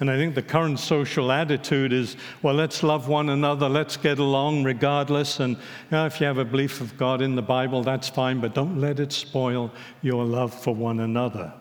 And 0.00 0.10
I 0.10 0.16
think 0.16 0.34
the 0.34 0.42
current 0.42 0.80
social 0.80 1.30
attitude 1.30 1.92
is, 1.92 2.16
well, 2.40 2.54
let's 2.54 2.82
love 2.82 3.08
one 3.08 3.28
another, 3.28 3.68
let's 3.68 3.98
get 3.98 4.18
along 4.18 4.64
regardless. 4.64 5.38
And 5.38 5.56
you 5.56 5.62
know, 5.90 6.06
if 6.06 6.18
you 6.18 6.26
have 6.26 6.38
a 6.38 6.46
belief 6.46 6.80
of 6.80 6.96
God 6.96 7.20
in 7.20 7.36
the 7.36 7.42
Bible, 7.42 7.82
that's 7.82 8.08
fine, 8.08 8.40
but 8.40 8.54
don't 8.54 8.80
let 8.80 9.00
it 9.00 9.12
spoil 9.12 9.70
your 10.00 10.24
love 10.24 10.54
for 10.54 10.74
one 10.74 11.00
another. 11.00 11.52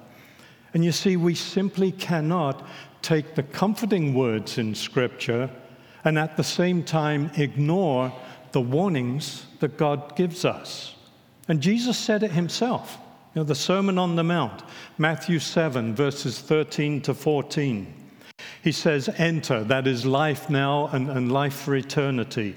And 0.73 0.85
you 0.85 0.93
see, 0.93 1.17
we 1.17 1.35
simply 1.35 1.91
cannot 1.91 2.65
take 3.01 3.35
the 3.35 3.43
comforting 3.43 4.13
words 4.13 4.57
in 4.57 4.75
Scripture 4.75 5.49
and 6.05 6.17
at 6.17 6.37
the 6.37 6.43
same 6.43 6.83
time 6.83 7.31
ignore 7.35 8.13
the 8.53 8.61
warnings 8.61 9.45
that 9.59 9.75
God 9.75 10.15
gives 10.15 10.45
us. 10.45 10.95
And 11.47 11.61
Jesus 11.61 11.97
said 11.97 12.23
it 12.23 12.31
himself. 12.31 12.97
You 13.33 13.41
know, 13.41 13.43
the 13.45 13.55
Sermon 13.55 13.97
on 13.97 14.15
the 14.15 14.23
Mount, 14.23 14.63
Matthew 14.97 15.39
7, 15.39 15.95
verses 15.95 16.39
13 16.39 17.01
to 17.01 17.13
14. 17.13 17.93
He 18.63 18.71
says, 18.71 19.09
Enter, 19.17 19.63
that 19.63 19.87
is 19.87 20.05
life 20.05 20.49
now 20.49 20.87
and, 20.87 21.09
and 21.09 21.31
life 21.31 21.53
for 21.53 21.75
eternity. 21.75 22.55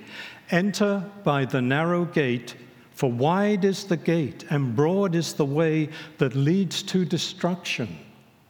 Enter 0.51 1.05
by 1.23 1.45
the 1.45 1.63
narrow 1.63 2.05
gate, 2.05 2.57
for 2.93 3.11
wide 3.11 3.65
is 3.65 3.85
the 3.85 3.97
gate 3.97 4.45
and 4.51 4.77
broad 4.77 5.15
is 5.15 5.35
the 5.35 5.45
way 5.45 5.89
that 6.19 6.35
leads 6.35 6.83
to 6.85 7.05
destruction, 7.05 7.99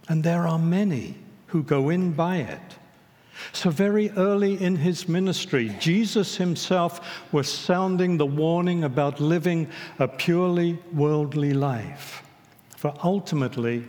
and 0.08 0.22
there 0.22 0.46
are 0.46 0.58
many 0.58 1.16
who 1.46 1.62
go 1.62 1.90
in 1.90 2.12
by 2.12 2.38
it. 2.38 2.78
So, 3.52 3.70
very 3.70 4.10
early 4.10 4.62
in 4.62 4.76
his 4.76 5.08
ministry, 5.08 5.74
Jesus 5.78 6.36
himself 6.36 7.22
was 7.32 7.48
sounding 7.48 8.16
the 8.16 8.26
warning 8.26 8.84
about 8.84 9.20
living 9.20 9.68
a 9.98 10.08
purely 10.08 10.78
worldly 10.92 11.52
life. 11.52 12.22
For 12.76 12.94
ultimately, 13.02 13.84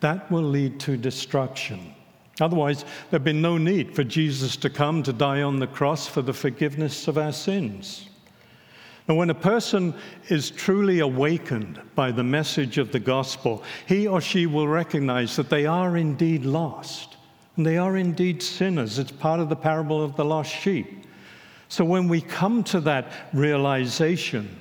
that 0.00 0.30
will 0.30 0.42
lead 0.42 0.80
to 0.80 0.96
destruction. 0.96 1.94
Otherwise, 2.40 2.84
there'd 3.10 3.24
be 3.24 3.32
no 3.32 3.58
need 3.58 3.94
for 3.94 4.02
Jesus 4.02 4.56
to 4.56 4.70
come 4.70 5.02
to 5.02 5.12
die 5.12 5.42
on 5.42 5.58
the 5.58 5.66
cross 5.66 6.06
for 6.06 6.22
the 6.22 6.32
forgiveness 6.32 7.06
of 7.06 7.18
our 7.18 7.32
sins. 7.32 8.08
Now, 9.08 9.16
when 9.16 9.30
a 9.30 9.34
person 9.34 9.94
is 10.28 10.50
truly 10.50 11.00
awakened 11.00 11.80
by 11.94 12.12
the 12.12 12.22
message 12.22 12.78
of 12.78 12.92
the 12.92 13.00
gospel, 13.00 13.62
he 13.86 14.06
or 14.06 14.20
she 14.20 14.46
will 14.46 14.68
recognize 14.68 15.36
that 15.36 15.50
they 15.50 15.66
are 15.66 15.96
indeed 15.96 16.44
lost 16.44 17.09
and 17.60 17.66
they 17.66 17.76
are 17.76 17.98
indeed 17.98 18.42
sinners. 18.42 18.98
It's 18.98 19.12
part 19.12 19.38
of 19.38 19.50
the 19.50 19.54
parable 19.54 20.02
of 20.02 20.16
the 20.16 20.24
lost 20.24 20.50
sheep. 20.50 21.04
So 21.68 21.84
when 21.84 22.08
we 22.08 22.22
come 22.22 22.64
to 22.64 22.80
that 22.80 23.12
realization 23.34 24.58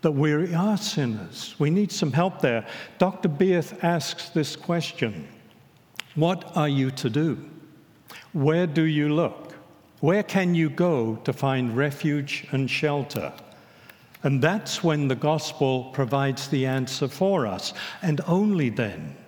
that 0.00 0.12
we 0.12 0.54
are 0.54 0.78
sinners, 0.78 1.54
we 1.58 1.68
need 1.68 1.92
some 1.92 2.10
help 2.10 2.40
there. 2.40 2.66
Dr. 2.96 3.28
Beith 3.28 3.84
asks 3.84 4.30
this 4.30 4.56
question 4.56 5.28
What 6.14 6.56
are 6.56 6.70
you 6.70 6.90
to 6.92 7.10
do? 7.10 7.38
Where 8.32 8.66
do 8.66 8.84
you 8.84 9.10
look? 9.10 9.54
Where 10.00 10.22
can 10.22 10.54
you 10.54 10.70
go 10.70 11.16
to 11.24 11.34
find 11.34 11.76
refuge 11.76 12.46
and 12.52 12.70
shelter? 12.70 13.30
And 14.22 14.40
that's 14.40 14.82
when 14.82 15.06
the 15.06 15.16
gospel 15.16 15.90
provides 15.92 16.48
the 16.48 16.64
answer 16.64 17.08
for 17.08 17.46
us, 17.46 17.74
and 18.00 18.22
only 18.26 18.70
then. 18.70 19.18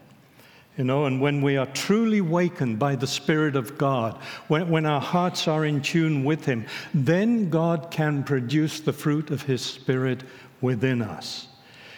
You 0.81 0.85
know, 0.85 1.05
and 1.05 1.21
when 1.21 1.43
we 1.43 1.59
are 1.59 1.67
truly 1.67 2.23
wakened 2.23 2.79
by 2.79 2.97
the 2.97 3.07
Spirit 3.07 3.55
of 3.55 3.77
God, 3.77 4.17
when, 4.49 4.71
when 4.71 4.87
our 4.87 4.99
hearts 4.99 5.47
are 5.47 5.67
in 5.67 5.83
tune 5.83 6.25
with 6.25 6.47
Him, 6.47 6.65
then 6.95 7.51
God 7.51 7.91
can 7.91 8.25
produce 8.25 8.81
the 8.81 8.95
fruit 8.95 9.31
of 9.31 9.43
His 9.43 9.61
Spirit 9.61 10.23
within 10.63 11.03
us. 11.03 11.49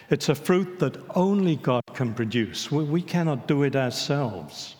It's 0.09 0.27
a 0.27 0.35
fruit 0.35 0.79
that 0.79 0.97
only 1.15 1.55
God 1.55 1.83
can 1.93 2.13
produce. 2.13 2.73
We, 2.73 2.83
we 2.83 3.01
cannot 3.01 3.47
do 3.47 3.63
it 3.63 3.77
ourselves. 3.77 4.75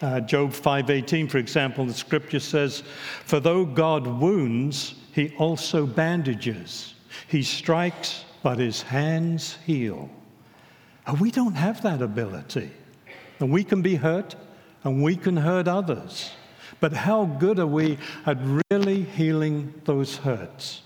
Uh, 0.00 0.20
Job 0.20 0.52
5:18, 0.52 1.30
for 1.30 1.36
example, 1.36 1.84
the 1.84 1.92
scripture 1.92 2.40
says, 2.40 2.82
"For 3.26 3.38
though 3.38 3.66
God 3.66 4.06
wounds, 4.06 4.94
He 5.12 5.34
also 5.36 5.84
bandages. 5.84 6.94
He 7.28 7.42
strikes, 7.42 8.24
but 8.42 8.56
His 8.58 8.80
hands 8.80 9.58
heal." 9.66 10.08
Uh, 11.06 11.16
we 11.20 11.30
don't 11.30 11.52
have 11.52 11.82
that 11.82 12.00
ability. 12.00 12.70
And 13.42 13.50
we 13.50 13.64
can 13.64 13.82
be 13.82 13.96
hurt 13.96 14.36
and 14.84 15.02
we 15.02 15.16
can 15.16 15.36
hurt 15.36 15.66
others. 15.66 16.30
But 16.78 16.92
how 16.92 17.24
good 17.24 17.58
are 17.58 17.66
we 17.66 17.98
at 18.24 18.38
really 18.70 19.02
healing 19.02 19.74
those 19.84 20.16
hurts? 20.16 20.82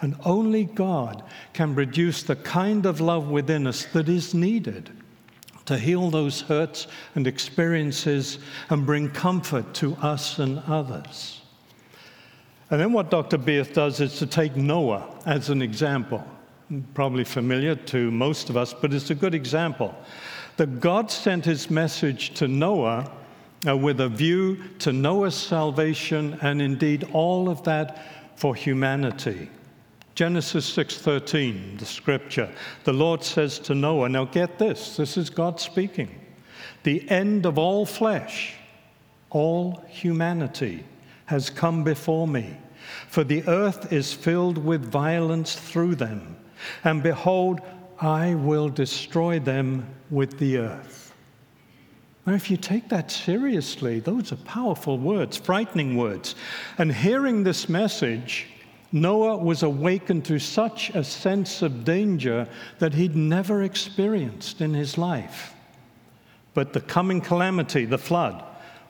And 0.00 0.16
only 0.24 0.64
God 0.64 1.22
can 1.52 1.72
produce 1.72 2.24
the 2.24 2.34
kind 2.34 2.84
of 2.84 3.00
love 3.00 3.28
within 3.28 3.64
us 3.68 3.84
that 3.92 4.08
is 4.08 4.34
needed 4.34 4.90
to 5.66 5.78
heal 5.78 6.10
those 6.10 6.40
hurts 6.40 6.88
and 7.14 7.28
experiences 7.28 8.40
and 8.70 8.84
bring 8.84 9.08
comfort 9.10 9.72
to 9.74 9.94
us 10.02 10.40
and 10.40 10.58
others. 10.66 11.42
And 12.70 12.80
then 12.80 12.92
what 12.92 13.12
Dr. 13.12 13.38
Beith 13.38 13.72
does 13.72 14.00
is 14.00 14.18
to 14.18 14.26
take 14.26 14.56
Noah 14.56 15.16
as 15.26 15.48
an 15.48 15.62
example. 15.62 16.26
probably 16.94 17.24
familiar 17.24 17.76
to 17.76 18.10
most 18.10 18.50
of 18.50 18.56
us, 18.56 18.74
but 18.74 18.92
it's 18.92 19.10
a 19.10 19.14
good 19.14 19.34
example. 19.34 19.94
That 20.60 20.78
God 20.78 21.10
sent 21.10 21.46
his 21.46 21.70
message 21.70 22.34
to 22.34 22.46
Noah 22.46 23.10
uh, 23.66 23.74
with 23.74 23.98
a 23.98 24.10
view 24.10 24.62
to 24.80 24.92
Noah's 24.92 25.34
salvation 25.34 26.38
and 26.42 26.60
indeed 26.60 27.08
all 27.14 27.48
of 27.48 27.62
that 27.62 28.04
for 28.36 28.54
humanity. 28.54 29.48
Genesis 30.14 30.70
6:13, 30.76 31.78
the 31.78 31.86
scripture. 31.86 32.50
The 32.84 32.92
Lord 32.92 33.24
says 33.24 33.58
to 33.60 33.74
Noah, 33.74 34.10
now 34.10 34.26
get 34.26 34.58
this, 34.58 34.98
this 34.98 35.16
is 35.16 35.30
God 35.30 35.58
speaking. 35.58 36.10
The 36.82 37.08
end 37.08 37.46
of 37.46 37.56
all 37.56 37.86
flesh, 37.86 38.52
all 39.30 39.82
humanity 39.88 40.84
has 41.24 41.48
come 41.48 41.84
before 41.84 42.28
me, 42.28 42.58
for 43.08 43.24
the 43.24 43.48
earth 43.48 43.94
is 43.94 44.12
filled 44.12 44.58
with 44.58 44.84
violence 44.84 45.54
through 45.54 45.94
them, 45.94 46.36
and 46.84 47.02
behold, 47.02 47.62
I 48.00 48.34
will 48.34 48.70
destroy 48.70 49.38
them 49.38 49.86
with 50.10 50.38
the 50.38 50.56
earth. 50.58 51.14
Now, 52.26 52.32
if 52.34 52.50
you 52.50 52.56
take 52.56 52.88
that 52.88 53.10
seriously, 53.10 54.00
those 54.00 54.32
are 54.32 54.36
powerful 54.36 54.98
words, 54.98 55.36
frightening 55.36 55.96
words. 55.96 56.34
And 56.78 56.92
hearing 56.92 57.42
this 57.42 57.68
message, 57.68 58.46
Noah 58.92 59.36
was 59.36 59.62
awakened 59.62 60.24
to 60.26 60.38
such 60.38 60.90
a 60.90 61.04
sense 61.04 61.62
of 61.62 61.84
danger 61.84 62.48
that 62.78 62.94
he'd 62.94 63.16
never 63.16 63.62
experienced 63.62 64.60
in 64.60 64.74
his 64.74 64.96
life. 64.96 65.54
But 66.54 66.72
the 66.72 66.80
coming 66.80 67.20
calamity, 67.20 67.84
the 67.84 67.98
flood, 67.98 68.42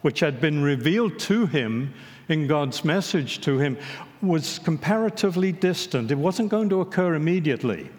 which 0.02 0.20
had 0.20 0.40
been 0.40 0.62
revealed 0.62 1.18
to 1.20 1.46
him 1.46 1.92
in 2.28 2.46
God's 2.46 2.84
message 2.84 3.40
to 3.42 3.58
him, 3.58 3.76
was 4.22 4.58
comparatively 4.60 5.52
distant. 5.52 6.10
It 6.10 6.18
wasn't 6.18 6.48
going 6.48 6.68
to 6.70 6.80
occur 6.80 7.14
immediately. 7.14 7.90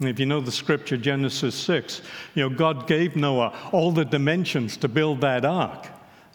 If 0.00 0.20
you 0.20 0.26
know 0.26 0.40
the 0.40 0.52
scripture, 0.52 0.98
Genesis 0.98 1.54
6, 1.54 2.02
you 2.34 2.42
know, 2.42 2.54
God 2.54 2.86
gave 2.86 3.16
Noah 3.16 3.54
all 3.72 3.92
the 3.92 4.04
dimensions 4.04 4.76
to 4.78 4.88
build 4.88 5.22
that 5.22 5.44
ark. 5.44 5.88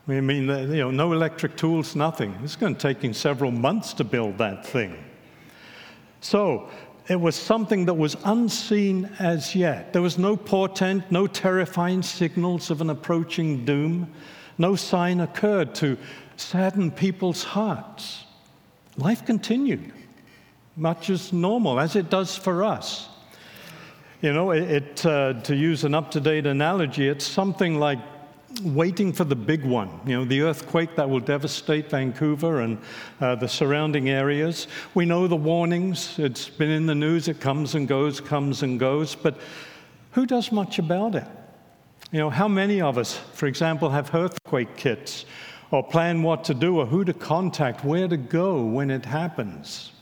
I 0.08 0.20
mean, 0.20 0.48
you 0.48 0.78
know, 0.78 0.92
no 0.92 1.14
electric 1.14 1.56
tools, 1.58 1.96
nothing. 1.96 2.36
It's 2.44 2.56
going 2.56 2.76
to 2.76 2.82
take 2.82 3.04
him 3.04 3.14
several 3.14 3.52
months 3.52 3.94
to 3.94 4.04
build 4.04 4.40
that 4.40 4.66
thing. 4.66 4.98
So 6.22 6.70
it 7.08 7.20
was 7.20 7.36
something 7.36 7.86
that 7.86 7.94
was 7.94 8.18
unseen 8.26 9.10
as 9.20 9.56
yet. 9.56 9.94
There 9.94 10.02
was 10.02 10.18
no 10.18 10.36
portent, 10.36 11.12
no 11.12 11.28
terrifying 11.28 12.02
signals 12.02 12.72
of 12.72 12.82
an 12.82 12.90
approaching 12.90 13.64
doom. 13.64 14.12
No 14.58 14.76
sign 14.76 15.20
occurred 15.22 15.76
to 15.76 15.98
sadden 16.36 16.90
people's 16.90 17.44
hearts. 17.44 18.26
Life 18.98 19.26
continued, 19.26 19.94
much 20.76 21.10
as 21.12 21.32
normal, 21.32 21.80
as 21.80 21.96
it 21.96 22.10
does 22.10 22.36
for 22.36 22.64
us. 22.64 23.08
You 24.22 24.34
know, 24.34 24.52
it, 24.52 25.04
uh, 25.04 25.34
to 25.34 25.56
use 25.56 25.84
an 25.84 25.96
up 25.96 26.12
to 26.12 26.22
date 26.22 26.46
analogy, 26.46 27.08
it's 27.08 27.26
something 27.26 27.80
like 27.80 27.98
waiting 28.64 29.12
for 29.12 29.24
the 29.24 29.36
big 29.36 29.66
one, 29.66 29.90
you 30.06 30.16
know, 30.16 30.26
the 30.26 30.42
earthquake 30.42 30.96
that 30.96 31.10
will 31.10 31.20
devastate 31.20 31.90
Vancouver 31.90 32.62
and 32.62 32.78
uh, 33.20 33.34
the 33.34 33.48
surrounding 33.48 34.10
areas. 34.10 34.68
We 34.94 35.06
know 35.06 35.28
the 35.28 35.36
warnings, 35.36 36.20
it's 36.20 36.50
been 36.50 36.70
in 36.70 36.86
the 36.86 36.94
news, 36.94 37.30
it 37.30 37.40
comes 37.40 37.74
and 37.74 37.88
goes, 37.88 38.22
comes 38.22 38.62
and 38.62 38.80
goes, 38.80 39.16
but 39.16 39.40
who 40.12 40.28
does 40.28 40.52
much 40.52 40.78
about 40.78 41.16
it? 41.16 41.26
You 42.12 42.20
know, 42.20 42.30
how 42.30 42.48
many 42.48 42.80
of 42.80 43.00
us, 43.00 43.18
for 43.34 43.48
example, 43.48 43.90
have 43.90 44.14
earthquake 44.14 44.78
kits 44.78 45.26
or 45.72 45.82
plan 45.82 46.22
what 46.22 46.44
to 46.44 46.54
do 46.54 46.78
or 46.78 46.86
who 46.86 47.04
to 47.06 47.14
contact, 47.14 47.84
where 47.84 48.08
to 48.08 48.18
go 48.18 48.64
when 48.64 48.92
it 48.92 49.06
happens? 49.06 49.94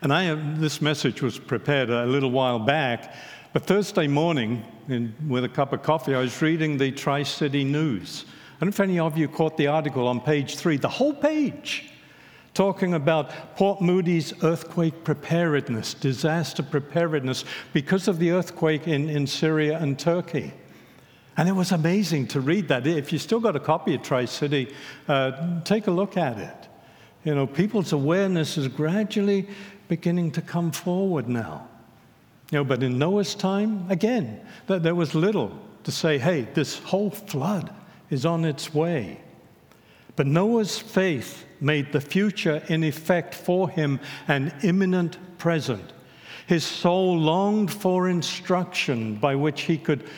And 0.00 0.12
I, 0.12 0.34
this 0.34 0.80
message 0.80 1.22
was 1.22 1.38
prepared 1.38 1.90
a 1.90 2.06
little 2.06 2.30
while 2.30 2.60
back, 2.60 3.14
but 3.52 3.64
Thursday 3.64 4.06
morning, 4.06 4.64
in, 4.88 5.14
with 5.26 5.42
a 5.44 5.48
cup 5.48 5.72
of 5.72 5.82
coffee, 5.82 6.14
I 6.14 6.20
was 6.20 6.40
reading 6.40 6.78
the 6.78 6.92
Tri 6.92 7.24
City 7.24 7.64
News. 7.64 8.24
I 8.28 8.60
don't 8.60 8.68
know 8.68 8.74
if 8.74 8.80
any 8.80 8.98
of 9.00 9.18
you 9.18 9.26
caught 9.26 9.56
the 9.56 9.66
article 9.66 10.06
on 10.06 10.20
page 10.20 10.56
three, 10.56 10.76
the 10.76 10.88
whole 10.88 11.14
page, 11.14 11.90
talking 12.54 12.94
about 12.94 13.56
Port 13.56 13.80
Moody's 13.80 14.32
earthquake 14.44 15.02
preparedness, 15.02 15.94
disaster 15.94 16.62
preparedness, 16.62 17.44
because 17.72 18.06
of 18.06 18.18
the 18.18 18.30
earthquake 18.30 18.86
in, 18.86 19.08
in 19.08 19.26
Syria 19.26 19.78
and 19.78 19.98
Turkey. 19.98 20.52
And 21.36 21.48
it 21.48 21.52
was 21.52 21.72
amazing 21.72 22.28
to 22.28 22.40
read 22.40 22.68
that. 22.68 22.86
If 22.86 23.12
you 23.12 23.18
still 23.18 23.40
got 23.40 23.56
a 23.56 23.60
copy 23.60 23.94
of 23.94 24.02
Tri 24.02 24.24
City, 24.26 24.74
uh, 25.08 25.60
take 25.62 25.86
a 25.86 25.92
look 25.92 26.16
at 26.16 26.38
it. 26.38 26.68
You 27.24 27.34
know, 27.34 27.46
people's 27.46 27.92
awareness 27.92 28.56
is 28.58 28.68
gradually 28.68 29.48
beginning 29.88 30.30
to 30.32 30.42
come 30.42 30.70
forward 30.70 31.28
now. 31.28 31.66
You 32.50 32.58
know, 32.58 32.64
but 32.64 32.82
in 32.82 32.98
Noah's 32.98 33.34
time, 33.34 33.90
again, 33.90 34.40
there 34.66 34.94
was 34.94 35.14
little 35.14 35.58
to 35.84 35.92
say, 35.92 36.18
hey, 36.18 36.42
this 36.54 36.78
whole 36.78 37.10
flood 37.10 37.74
is 38.10 38.24
on 38.24 38.44
its 38.44 38.72
way. 38.72 39.20
But 40.16 40.26
Noah's 40.26 40.78
faith 40.78 41.44
made 41.60 41.92
the 41.92 42.00
future, 42.00 42.62
in 42.68 42.82
effect, 42.84 43.34
for 43.34 43.68
him 43.68 44.00
an 44.26 44.54
imminent 44.62 45.18
present. 45.38 45.92
His 46.46 46.64
soul 46.64 47.18
longed 47.18 47.70
for 47.70 48.08
instruction 48.08 49.16
by 49.16 49.34
which 49.34 49.62
he 49.62 49.76
could 49.76 50.08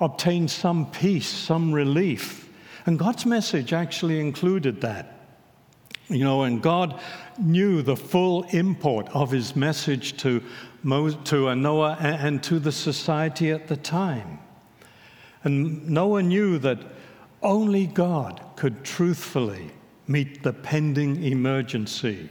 obtain 0.00 0.48
some 0.48 0.90
peace, 0.90 1.28
some 1.28 1.72
relief. 1.72 2.48
And 2.86 2.98
God's 2.98 3.26
message 3.26 3.72
actually 3.72 4.20
included 4.20 4.80
that. 4.80 5.23
You 6.08 6.24
know, 6.24 6.42
and 6.42 6.60
God 6.60 7.00
knew 7.38 7.82
the 7.82 7.96
full 7.96 8.42
import 8.50 9.08
of 9.14 9.30
his 9.30 9.56
message 9.56 10.16
to, 10.18 10.42
to 11.24 11.54
Noah 11.54 11.96
and 12.00 12.42
to 12.42 12.58
the 12.58 12.72
society 12.72 13.50
at 13.50 13.68
the 13.68 13.76
time. 13.76 14.38
And 15.44 15.88
Noah 15.88 16.22
knew 16.22 16.58
that 16.58 16.78
only 17.42 17.86
God 17.86 18.42
could 18.56 18.84
truthfully 18.84 19.70
meet 20.06 20.42
the 20.42 20.52
pending 20.52 21.22
emergency, 21.22 22.28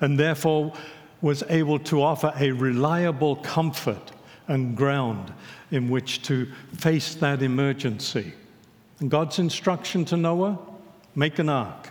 and 0.00 0.18
therefore 0.18 0.72
was 1.20 1.42
able 1.48 1.78
to 1.78 2.02
offer 2.02 2.32
a 2.36 2.50
reliable 2.52 3.36
comfort 3.36 4.12
and 4.48 4.76
ground 4.76 5.32
in 5.70 5.88
which 5.88 6.22
to 6.22 6.46
face 6.74 7.14
that 7.16 7.42
emergency. 7.42 8.32
And 9.00 9.10
God's 9.10 9.38
instruction 9.38 10.04
to 10.06 10.16
Noah 10.16 10.58
make 11.14 11.38
an 11.38 11.48
ark. 11.48 11.88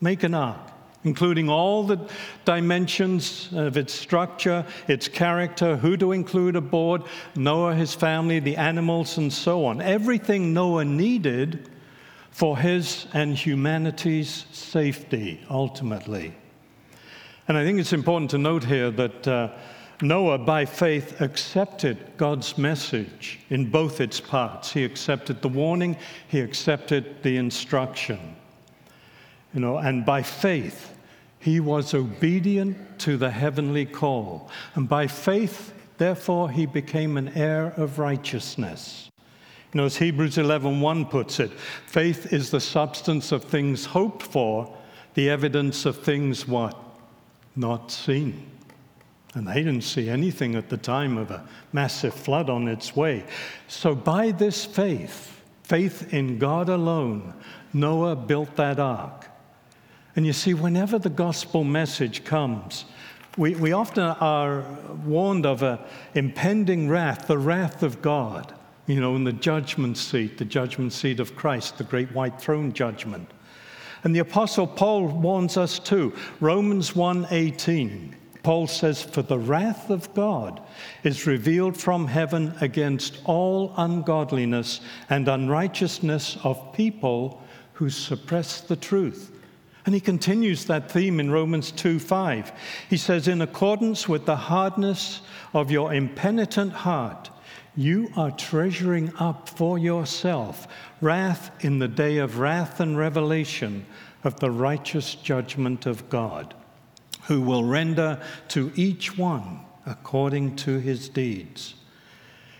Make 0.00 0.22
an 0.22 0.34
ark, 0.34 0.70
including 1.04 1.48
all 1.48 1.84
the 1.84 1.98
dimensions 2.44 3.48
of 3.52 3.76
its 3.76 3.92
structure, 3.92 4.64
its 4.86 5.08
character, 5.08 5.76
who 5.76 5.96
to 5.96 6.12
include 6.12 6.56
aboard, 6.56 7.02
Noah, 7.34 7.74
his 7.74 7.94
family, 7.94 8.38
the 8.40 8.56
animals, 8.56 9.18
and 9.18 9.32
so 9.32 9.64
on. 9.64 9.80
Everything 9.80 10.54
Noah 10.54 10.84
needed 10.84 11.68
for 12.30 12.56
his 12.56 13.06
and 13.12 13.34
humanity's 13.36 14.46
safety, 14.52 15.40
ultimately. 15.50 16.34
And 17.48 17.56
I 17.56 17.64
think 17.64 17.80
it's 17.80 17.92
important 17.92 18.30
to 18.32 18.38
note 18.38 18.62
here 18.62 18.90
that 18.92 19.26
uh, 19.26 19.48
Noah, 20.00 20.38
by 20.38 20.64
faith, 20.64 21.20
accepted 21.20 21.98
God's 22.16 22.56
message 22.56 23.40
in 23.50 23.68
both 23.68 24.00
its 24.00 24.20
parts. 24.20 24.70
He 24.70 24.84
accepted 24.84 25.42
the 25.42 25.48
warning, 25.48 25.96
he 26.28 26.40
accepted 26.40 27.22
the 27.24 27.36
instruction. 27.36 28.36
You 29.54 29.60
know, 29.60 29.78
and 29.78 30.04
by 30.04 30.22
faith, 30.22 30.94
he 31.38 31.60
was 31.60 31.94
obedient 31.94 32.98
to 33.00 33.16
the 33.16 33.30
heavenly 33.30 33.86
call. 33.86 34.50
And 34.74 34.88
by 34.88 35.06
faith, 35.06 35.72
therefore, 35.96 36.50
he 36.50 36.66
became 36.66 37.16
an 37.16 37.28
heir 37.28 37.72
of 37.76 37.98
righteousness. 37.98 39.10
You 39.72 39.78
know, 39.78 39.84
as 39.84 39.96
Hebrews 39.96 40.36
11:1 40.36 41.10
puts 41.10 41.40
it, 41.40 41.52
faith 41.86 42.32
is 42.32 42.50
the 42.50 42.60
substance 42.60 43.32
of 43.32 43.44
things 43.44 43.86
hoped 43.86 44.22
for, 44.22 44.74
the 45.14 45.28
evidence 45.28 45.84
of 45.86 45.98
things 45.98 46.48
what? 46.48 46.76
Not 47.54 47.90
seen. 47.90 48.46
And 49.34 49.46
they 49.46 49.62
didn't 49.62 49.82
see 49.82 50.08
anything 50.08 50.54
at 50.54 50.68
the 50.68 50.76
time 50.76 51.18
of 51.18 51.30
a 51.30 51.46
massive 51.72 52.14
flood 52.14 52.48
on 52.48 52.66
its 52.66 52.96
way. 52.96 53.24
So 53.68 53.94
by 53.94 54.30
this 54.30 54.64
faith, 54.64 55.42
faith 55.64 56.14
in 56.14 56.38
God 56.38 56.68
alone, 56.68 57.34
Noah 57.72 58.16
built 58.16 58.56
that 58.56 58.80
ark. 58.80 59.26
And 60.18 60.26
you 60.26 60.32
see, 60.32 60.52
whenever 60.52 60.98
the 60.98 61.10
gospel 61.10 61.62
message 61.62 62.24
comes, 62.24 62.86
we, 63.36 63.54
we 63.54 63.70
often 63.70 64.02
are 64.02 64.64
warned 65.04 65.46
of 65.46 65.62
an 65.62 65.78
impending 66.12 66.88
wrath, 66.88 67.28
the 67.28 67.38
wrath 67.38 67.84
of 67.84 68.02
God, 68.02 68.52
you 68.88 69.00
know, 69.00 69.14
in 69.14 69.22
the 69.22 69.32
judgment 69.32 69.96
seat, 69.96 70.36
the 70.36 70.44
judgment 70.44 70.92
seat 70.92 71.20
of 71.20 71.36
Christ, 71.36 71.78
the 71.78 71.84
great 71.84 72.10
white 72.10 72.40
throne 72.40 72.72
judgment. 72.72 73.30
And 74.02 74.12
the 74.12 74.18
apostle 74.18 74.66
Paul 74.66 75.06
warns 75.06 75.56
us 75.56 75.78
too. 75.78 76.12
Romans 76.40 76.96
1:18. 76.96 78.16
Paul 78.42 78.66
says, 78.66 79.00
"For 79.00 79.22
the 79.22 79.38
wrath 79.38 79.88
of 79.88 80.12
God 80.14 80.60
is 81.04 81.28
revealed 81.28 81.76
from 81.76 82.08
heaven 82.08 82.54
against 82.60 83.18
all 83.24 83.72
ungodliness 83.76 84.80
and 85.08 85.28
unrighteousness 85.28 86.38
of 86.42 86.72
people 86.72 87.40
who 87.74 87.88
suppress 87.88 88.60
the 88.60 88.74
truth." 88.74 89.37
And 89.86 89.94
he 89.94 90.00
continues 90.00 90.64
that 90.66 90.90
theme 90.90 91.20
in 91.20 91.30
Romans 91.30 91.70
2 91.72 91.98
5. 91.98 92.52
He 92.90 92.96
says, 92.96 93.28
In 93.28 93.42
accordance 93.42 94.08
with 94.08 94.26
the 94.26 94.36
hardness 94.36 95.20
of 95.54 95.70
your 95.70 95.94
impenitent 95.94 96.72
heart, 96.72 97.30
you 97.76 98.10
are 98.16 98.32
treasuring 98.32 99.12
up 99.18 99.48
for 99.48 99.78
yourself 99.78 100.66
wrath 101.00 101.50
in 101.64 101.78
the 101.78 101.88
day 101.88 102.18
of 102.18 102.38
wrath 102.38 102.80
and 102.80 102.98
revelation 102.98 103.86
of 104.24 104.40
the 104.40 104.50
righteous 104.50 105.14
judgment 105.14 105.86
of 105.86 106.08
God, 106.08 106.54
who 107.22 107.40
will 107.40 107.64
render 107.64 108.20
to 108.48 108.72
each 108.74 109.16
one 109.16 109.60
according 109.86 110.56
to 110.56 110.78
his 110.78 111.08
deeds. 111.08 111.74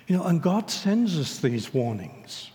You 0.07 0.16
know, 0.16 0.24
and 0.24 0.40
God 0.40 0.70
sends 0.70 1.18
us 1.18 1.38
these 1.38 1.74
warnings. 1.74 2.50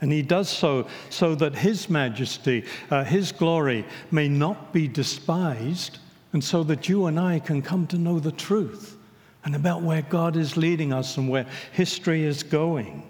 And 0.00 0.12
he 0.12 0.22
does 0.22 0.48
so 0.48 0.86
so 1.08 1.34
that 1.36 1.54
his 1.54 1.88
majesty, 1.88 2.64
uh, 2.90 3.04
his 3.04 3.32
glory 3.32 3.86
may 4.10 4.28
not 4.28 4.72
be 4.72 4.88
despised, 4.88 5.98
and 6.32 6.42
so 6.42 6.64
that 6.64 6.88
you 6.88 7.06
and 7.06 7.18
I 7.18 7.38
can 7.38 7.62
come 7.62 7.86
to 7.86 7.96
know 7.96 8.18
the 8.18 8.32
truth 8.32 8.96
and 9.44 9.54
about 9.54 9.82
where 9.82 10.02
God 10.02 10.36
is 10.36 10.56
leading 10.56 10.92
us 10.92 11.16
and 11.16 11.28
where 11.28 11.46
history 11.72 12.24
is 12.24 12.42
going. 12.42 13.08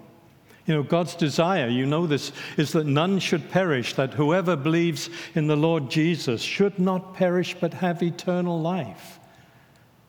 You 0.67 0.75
know, 0.75 0.83
God's 0.83 1.15
desire, 1.15 1.67
you 1.67 1.85
know 1.85 2.07
this, 2.07 2.31
is 2.57 2.71
that 2.73 2.85
none 2.85 3.19
should 3.19 3.49
perish, 3.49 3.93
that 3.95 4.13
whoever 4.13 4.55
believes 4.55 5.09
in 5.33 5.47
the 5.47 5.55
Lord 5.55 5.89
Jesus 5.89 6.41
should 6.41 6.77
not 6.79 7.13
perish 7.13 7.55
but 7.59 7.73
have 7.75 8.03
eternal 8.03 8.59
life. 8.59 9.19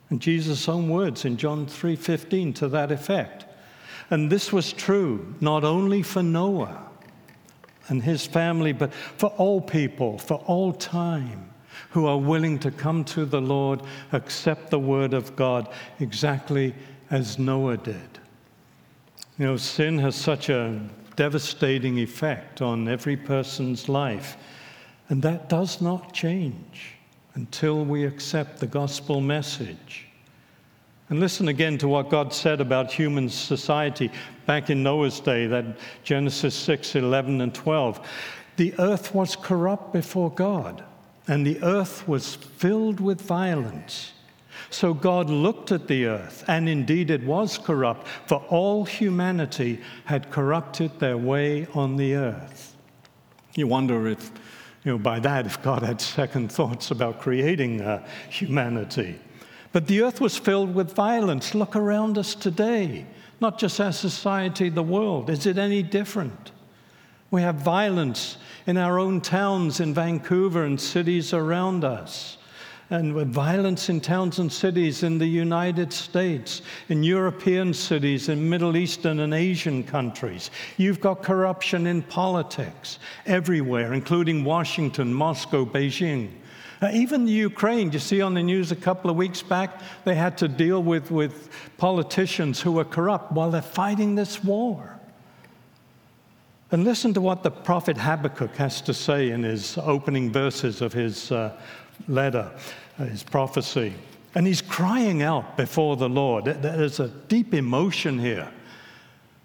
And 0.09 0.21
Jesus' 0.21 0.69
own 0.69 0.89
words 0.89 1.25
in 1.25 1.37
John 1.37 1.67
3:15 1.67 2.53
to 2.55 2.69
that 2.69 2.93
effect. 2.93 3.46
And 4.11 4.31
this 4.31 4.53
was 4.53 4.73
true 4.73 5.35
not 5.40 5.64
only 5.64 6.03
for 6.03 6.23
Noah 6.23 6.83
and 7.88 8.03
his 8.03 8.27
family, 8.27 8.73
but 8.73 8.92
for 8.92 9.29
all 9.37 9.61
people, 9.61 10.19
for 10.19 10.37
all 10.47 10.73
time 10.73 11.51
who 11.90 12.07
are 12.07 12.19
willing 12.19 12.59
to 12.61 12.71
come 12.71 13.05
to 13.05 13.25
the 13.25 13.40
Lord, 13.40 13.83
accept 14.12 14.71
the 14.71 14.79
word 14.79 15.14
of 15.14 15.37
God 15.37 15.69
exactly 16.01 16.75
as 17.11 17.38
Noah 17.38 17.77
did. 17.77 18.19
You 19.38 19.47
know, 19.47 19.57
sin 19.57 19.99
has 19.99 20.16
such 20.16 20.49
a 20.49 20.81
devastating 21.16 21.99
effect 21.99 22.62
on 22.62 22.88
every 22.88 23.16
person's 23.16 23.88
life, 23.88 24.37
and 25.09 25.23
that 25.23 25.49
does 25.49 25.81
not 25.81 26.12
change 26.12 26.95
until 27.35 27.85
we 27.85 28.05
accept 28.05 28.59
the 28.59 28.66
gospel 28.66 29.21
message. 29.21 30.06
And 31.09 31.21
listen 31.21 31.49
again 31.49 31.79
to 31.79 31.88
what 31.88 32.11
God 32.11 32.33
said 32.33 32.61
about 32.61 32.92
human 32.92 33.29
society 33.29 34.11
back 34.45 34.71
in 34.71 34.83
Noah's 34.83 35.21
day, 35.21 35.47
that 35.47 35.64
Genesis 36.03 36.55
6 36.55 36.97
11 36.97 37.40
and 37.40 37.55
12. 37.55 38.09
The 38.57 38.75
earth 38.79 39.14
was 39.14 39.37
corrupt 39.37 39.92
before 39.92 40.31
God 40.31 40.83
and 41.29 41.47
the 41.47 41.62
earth 41.62 42.07
was 42.07 42.35
filled 42.35 43.01
with 43.01 43.21
violence. 43.21 44.12
So 44.71 44.95
God 44.95 45.29
looked 45.31 45.73
at 45.73 45.87
the 45.87 46.07
earth, 46.07 46.45
and 46.49 46.69
indeed 46.69 47.11
it 47.11 47.23
was 47.25 47.59
corrupt, 47.59 48.07
for 48.27 48.38
all 48.49 48.85
humanity 48.85 49.81
had 50.05 50.31
corrupted 50.31 50.99
their 50.99 51.16
way 51.16 51.66
on 51.75 51.97
the 51.97 52.14
earth. 52.14 52.75
You 53.55 53.66
wonder 53.66 54.07
if, 54.09 54.31
you 54.85 54.92
know, 54.92 54.99
by 54.99 55.21
that, 55.21 55.47
if 55.47 55.62
God 55.62 55.83
had 55.83 56.01
second 56.01 56.51
thoughts 56.51 56.90
about 56.90 57.21
creating 57.21 57.81
uh, 57.81 58.07
humanity. 58.29 59.19
But 59.77 59.89
the 59.89 60.01
earth 60.01 60.23
was 60.23 60.39
filled 60.39 60.75
with 60.75 60.95
violence. 60.95 61.55
Look 61.55 61.77
around 61.77 62.17
us 62.17 62.35
today, 62.35 63.05
not 63.43 63.59
just 63.59 63.79
our 63.79 63.93
society, 63.93 64.71
the 64.71 64.83
world. 64.83 65.29
Is 65.29 65.45
it 65.45 65.59
any 65.59 65.83
different? 65.83 66.53
We 67.31 67.43
have 67.43 67.57
violence 67.57 68.39
in 68.67 68.79
our 68.79 68.99
own 68.99 69.21
towns 69.21 69.81
in 69.81 69.93
Vancouver 69.93 70.65
and 70.65 70.81
cities 70.81 71.35
around 71.35 71.85
us. 71.85 72.39
And 72.89 73.15
with 73.15 73.31
violence 73.31 73.91
in 73.91 74.01
towns 74.01 74.39
and 74.39 74.51
cities 74.51 75.03
in 75.03 75.19
the 75.19 75.27
United 75.27 75.93
States, 75.93 76.62
in 76.89 77.03
European 77.03 77.75
cities, 77.75 78.31
in 78.31 78.49
Middle 78.49 78.79
Eastern 78.79 79.21
and 79.21 79.35
Asian 79.35 79.85
countries. 79.85 80.51
You've 80.79 81.01
got 81.01 81.23
corruption 81.23 81.87
in 81.87 82.01
politics 82.01 82.99
everywhere, 83.27 83.93
including 83.93 84.43
Washington, 84.43 85.12
Moscow, 85.12 85.67
Beijing. 85.67 86.31
Even 86.93 87.25
the 87.25 87.33
Ukraine, 87.33 87.91
you 87.91 87.99
see 87.99 88.21
on 88.21 88.35
the 88.35 88.43
news 88.43 88.71
a 88.71 88.77
couple 88.77 89.11
of 89.11 89.17
weeks 89.17 89.43
back, 89.43 89.81
they 90.05 90.15
had 90.15 90.37
to 90.39 90.49
deal 90.49 90.83
with, 90.83 91.11
with 91.11 91.49
politicians 91.79 92.61
who 92.61 92.73
were 92.73 92.85
corrupt 92.85 93.33
while 93.33 93.51
they're 93.51 93.62
fighting 93.62 94.15
this 94.15 94.45
war. 94.45 94.99
And 96.71 96.85
listen 96.85 97.15
to 97.15 97.21
what 97.21 97.43
the 97.43 97.51
prophet 97.51 97.97
Habakkuk 97.97 98.57
has 98.57 98.81
to 98.83 98.93
say 98.93 99.31
in 99.31 99.43
his 99.43 99.79
opening 99.79 100.33
verses 100.33 100.83
of 100.83 100.93
his 100.93 101.33
uh, 101.33 101.57
letter, 102.09 102.51
uh, 102.99 103.05
his 103.05 103.23
prophecy. 103.23 103.95
And 104.35 104.47
he's 104.47 104.61
crying 104.61 105.23
out 105.23 105.57
before 105.57 105.97
the 105.97 106.09
Lord. 106.09 106.45
There's 106.45 107.01
a 107.01 107.09
deep 107.09 107.55
emotion 107.55 108.19
here. 108.19 108.53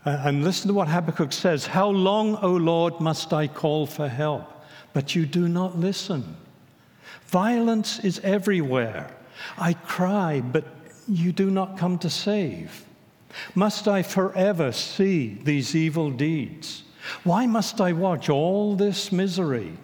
Uh, 0.04 0.22
and 0.26 0.44
listen 0.44 0.68
to 0.68 0.74
what 0.74 0.88
Habakkuk 0.88 1.32
says 1.32 1.68
How 1.68 1.88
long, 1.88 2.36
O 2.38 2.50
Lord, 2.50 3.00
must 3.00 3.32
I 3.32 3.48
call 3.48 3.86
for 3.86 4.10
help? 4.10 4.66
But 4.94 5.16
you 5.16 5.26
do 5.26 5.48
not 5.48 5.78
listen. 5.78 6.36
Violence 7.28 8.00
is 8.00 8.20
everywhere. 8.20 9.12
I 9.58 9.74
cry, 9.74 10.42
but 10.42 10.66
you 11.08 11.32
do 11.32 11.50
not 11.50 11.78
come 11.78 11.98
to 12.00 12.10
save. 12.10 12.86
Must 13.56 13.88
I 13.88 14.04
forever 14.04 14.72
see 14.72 15.40
these 15.44 15.76
evil 15.76 16.12
deeds? 16.12 16.84
Why 17.24 17.48
must 17.48 17.82
I 17.82 17.94
watch 17.94 18.30
all 18.30 18.76
this 18.76 19.12
misery? 19.12 19.78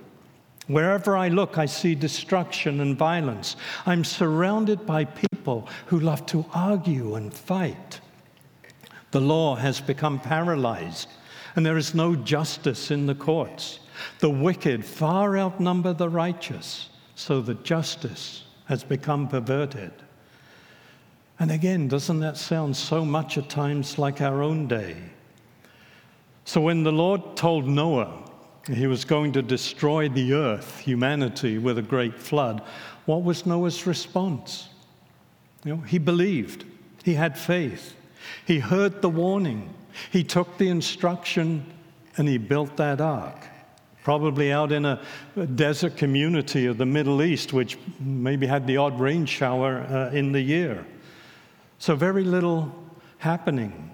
Wherever 0.68 1.16
I 1.16 1.30
look, 1.30 1.58
I 1.58 1.66
see 1.66 1.96
destruction 1.96 2.82
and 2.82 2.98
violence. 2.98 3.56
I'm 3.86 4.04
surrounded 4.04 4.86
by 4.86 5.06
people 5.06 5.68
who 5.86 6.02
love 6.02 6.26
to 6.28 6.46
argue 6.54 7.16
and 7.16 7.34
fight. 7.34 8.02
The 9.12 9.22
law 9.22 9.56
has 9.56 9.80
become 9.80 10.20
paralyzed, 10.20 11.08
and 11.56 11.66
there 11.66 11.78
is 11.78 11.96
no 11.96 12.16
justice 12.16 12.92
in 12.92 13.06
the 13.06 13.16
courts. 13.16 13.80
The 14.20 14.30
wicked 14.30 14.84
far 14.84 15.38
outnumber 15.38 15.94
the 15.94 16.10
righteous, 16.10 16.90
so 17.18 17.42
that 17.42 17.64
justice 17.64 18.44
has 18.66 18.84
become 18.84 19.28
perverted. 19.28 19.92
And 21.40 21.50
again, 21.50 21.88
doesn't 21.88 22.20
that 22.20 22.38
sound 22.38 22.78
so 22.78 23.04
much 23.04 23.40
at 23.40 23.50
times 23.50 23.98
like 23.98 24.22
our 24.22 24.44
own 24.44 24.68
day? 24.68 24.96
So 26.46 26.62
when 26.62 26.84
the 26.84 26.92
Lord 26.92 27.36
told 27.36 27.68
Noah 27.68 28.24
he 28.72 28.86
was 28.86 29.04
going 29.04 29.32
to 29.32 29.42
destroy 29.42 30.08
the 30.08 30.34
earth, 30.34 30.80
humanity, 30.80 31.58
with 31.58 31.80
a 31.80 31.82
great 31.82 32.14
flood, 32.14 32.62
what 33.08 33.24
was 33.24 33.48
Noah's 33.48 33.88
response? 33.88 34.70
You 35.66 35.76
know, 35.76 35.82
he 35.82 35.98
believed, 35.98 36.66
he 37.04 37.16
had 37.16 37.36
faith, 37.36 37.96
he 38.46 38.60
heard 38.60 39.02
the 39.02 39.10
warning, 39.10 39.74
he 40.12 40.24
took 40.24 40.60
the 40.60 40.70
instruction, 40.70 41.66
and 42.16 42.28
he 42.28 42.38
built 42.38 42.78
that 42.78 43.02
ark. 43.02 43.48
Probably 44.08 44.54
out 44.54 44.72
in 44.72 44.86
a, 44.86 45.02
desert 45.56 45.98
community 45.98 46.66
of 46.66 46.78
the 46.78 46.86
Middle 46.86 47.22
East, 47.22 47.52
which 47.52 47.78
maybe 48.00 48.48
had 48.48 48.66
the 48.66 48.78
odd 48.78 48.98
rain 49.02 49.26
shower 49.26 49.80
uh, 49.80 50.16
in 50.16 50.32
the 50.32 50.40
year. 50.40 50.86
So, 51.78 51.94
very 51.94 52.24
little 52.24 52.74
happening. 53.18 53.92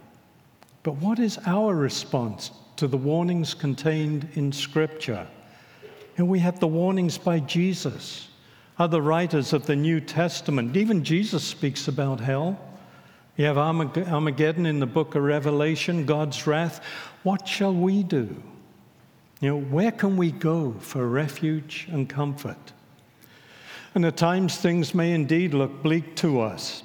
But 0.84 0.98
what 0.98 1.18
is 1.18 1.40
our 1.48 1.74
response 1.74 2.52
to 2.76 2.88
the 2.88 2.96
warnings 2.96 3.56
contained 3.56 4.30
in 4.36 4.52
Scripture? 4.52 5.26
And 6.18 6.28
we 6.30 6.38
have 6.38 6.60
the 6.60 6.68
warnings 6.68 7.18
by 7.18 7.40
Jesus, 7.40 8.28
other 8.78 9.02
writers 9.02 9.52
of 9.52 9.66
the 9.66 9.76
New 9.76 10.00
Testament. 10.00 10.78
Even 10.78 11.04
Jesus 11.04 11.44
speaks 11.44 11.88
about 11.88 12.20
hell. 12.20 12.60
You 13.36 13.46
have 13.46 13.58
Armageddon 13.58 14.68
in 14.68 14.80
the 14.80 14.86
book 14.86 15.16
of 15.16 15.24
Revelation, 15.24 16.06
God's 16.06 16.46
wrath. 16.46 16.86
What 17.24 17.48
shall 17.48 17.74
we 17.74 18.04
do? 18.04 18.44
You 19.44 19.50
know, 19.50 19.60
where 19.60 19.92
can 19.92 20.16
we 20.16 20.32
go 20.32 20.74
for 20.80 21.06
refuge 21.06 21.90
and 21.92 22.08
comfort? 22.08 22.72
And 23.94 24.06
at 24.06 24.16
times 24.16 24.56
things 24.56 24.96
may 24.96 25.12
indeed 25.12 25.54
look 25.54 25.84
bleak 25.84 26.16
to 26.16 26.40
us. 26.40 26.84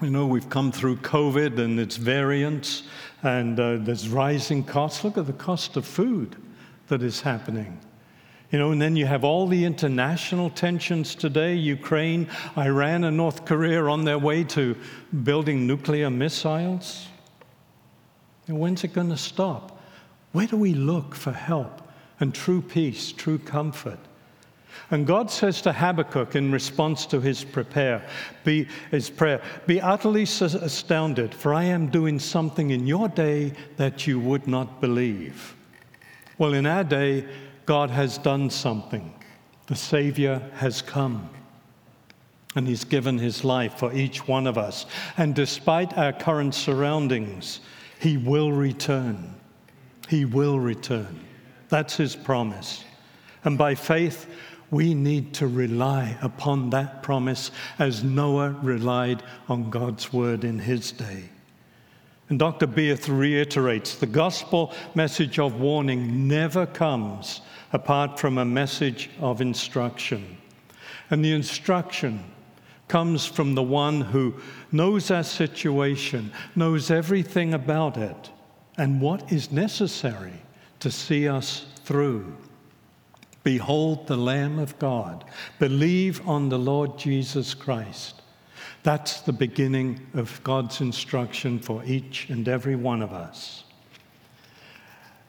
You 0.00 0.08
know, 0.08 0.26
we've 0.26 0.48
come 0.48 0.72
through 0.72 0.96
COVID 0.96 1.58
and 1.58 1.78
its 1.78 1.96
variants, 1.96 2.84
and 3.22 3.60
uh, 3.60 3.76
there's 3.80 4.08
rising 4.08 4.64
costs. 4.64 5.04
Look 5.04 5.18
at 5.18 5.26
the 5.26 5.34
cost 5.34 5.76
of 5.76 5.84
food 5.84 6.36
that 6.88 7.02
is 7.02 7.20
happening. 7.20 7.78
You 8.50 8.58
know, 8.58 8.72
and 8.72 8.80
then 8.80 8.96
you 8.96 9.04
have 9.04 9.22
all 9.22 9.46
the 9.46 9.62
international 9.62 10.48
tensions 10.48 11.14
today 11.14 11.54
Ukraine, 11.54 12.28
Iran, 12.56 13.04
and 13.04 13.18
North 13.18 13.44
Korea 13.44 13.84
on 13.84 14.06
their 14.06 14.18
way 14.18 14.42
to 14.44 14.74
building 15.22 15.66
nuclear 15.66 16.08
missiles. 16.08 17.08
And 18.46 18.58
when's 18.58 18.84
it 18.84 18.94
going 18.94 19.10
to 19.10 19.18
stop? 19.18 19.82
Where 20.32 20.46
do 20.46 20.56
we 20.56 20.72
look 20.72 21.14
for 21.14 21.32
help 21.32 21.88
and 22.20 22.34
true 22.34 22.62
peace, 22.62 23.12
true 23.12 23.38
comfort? 23.38 23.98
And 24.90 25.06
God 25.06 25.30
says 25.30 25.62
to 25.62 25.72
Habakkuk 25.72 26.34
in 26.34 26.50
response 26.50 27.06
to 27.06 27.20
his, 27.20 27.44
prepare, 27.44 28.04
be, 28.44 28.66
his 28.90 29.08
prayer, 29.08 29.40
Be 29.66 29.80
utterly 29.80 30.22
astounded, 30.22 31.34
for 31.34 31.54
I 31.54 31.64
am 31.64 31.88
doing 31.88 32.18
something 32.18 32.70
in 32.70 32.86
your 32.86 33.08
day 33.08 33.52
that 33.76 34.06
you 34.06 34.18
would 34.18 34.48
not 34.48 34.80
believe. 34.80 35.54
Well, 36.38 36.54
in 36.54 36.66
our 36.66 36.84
day, 36.84 37.26
God 37.66 37.90
has 37.90 38.18
done 38.18 38.50
something. 38.50 39.14
The 39.66 39.76
Savior 39.76 40.42
has 40.54 40.82
come. 40.82 41.30
And 42.56 42.66
he's 42.66 42.82
given 42.82 43.16
his 43.16 43.44
life 43.44 43.78
for 43.78 43.92
each 43.92 44.26
one 44.26 44.48
of 44.48 44.58
us. 44.58 44.86
And 45.16 45.36
despite 45.36 45.96
our 45.96 46.12
current 46.12 46.54
surroundings, 46.54 47.60
he 48.00 48.16
will 48.16 48.50
return. 48.50 49.36
He 50.08 50.24
will 50.24 50.58
return. 50.58 51.20
That's 51.70 51.96
his 51.96 52.14
promise. 52.14 52.84
And 53.44 53.56
by 53.56 53.74
faith, 53.74 54.26
we 54.70 54.94
need 54.94 55.34
to 55.34 55.46
rely 55.46 56.16
upon 56.20 56.70
that 56.70 57.02
promise 57.02 57.50
as 57.78 58.04
Noah 58.04 58.50
relied 58.62 59.22
on 59.48 59.70
God's 59.70 60.12
word 60.12 60.44
in 60.44 60.58
his 60.58 60.92
day. 60.92 61.24
And 62.28 62.38
Dr. 62.38 62.68
Beith 62.68 63.08
reiterates 63.08 63.96
the 63.96 64.06
gospel 64.06 64.72
message 64.94 65.40
of 65.40 65.60
warning 65.60 66.28
never 66.28 66.66
comes 66.66 67.40
apart 67.72 68.20
from 68.20 68.38
a 68.38 68.44
message 68.44 69.10
of 69.20 69.40
instruction. 69.40 70.38
And 71.10 71.24
the 71.24 71.32
instruction 71.32 72.22
comes 72.86 73.26
from 73.26 73.54
the 73.54 73.62
one 73.62 74.00
who 74.00 74.34
knows 74.70 75.10
our 75.10 75.24
situation, 75.24 76.32
knows 76.54 76.90
everything 76.90 77.54
about 77.54 77.96
it, 77.96 78.30
and 78.76 79.00
what 79.00 79.32
is 79.32 79.50
necessary 79.50 80.40
to 80.80 80.90
see 80.90 81.28
us 81.28 81.66
through. 81.84 82.36
Behold 83.42 84.06
the 84.06 84.16
Lamb 84.16 84.58
of 84.58 84.78
God. 84.78 85.24
Believe 85.58 86.26
on 86.28 86.48
the 86.48 86.58
Lord 86.58 86.98
Jesus 86.98 87.54
Christ. 87.54 88.20
That's 88.82 89.20
the 89.20 89.32
beginning 89.32 90.06
of 90.14 90.42
God's 90.42 90.80
instruction 90.80 91.58
for 91.58 91.84
each 91.84 92.28
and 92.28 92.48
every 92.48 92.76
one 92.76 93.02
of 93.02 93.12
us. 93.12 93.64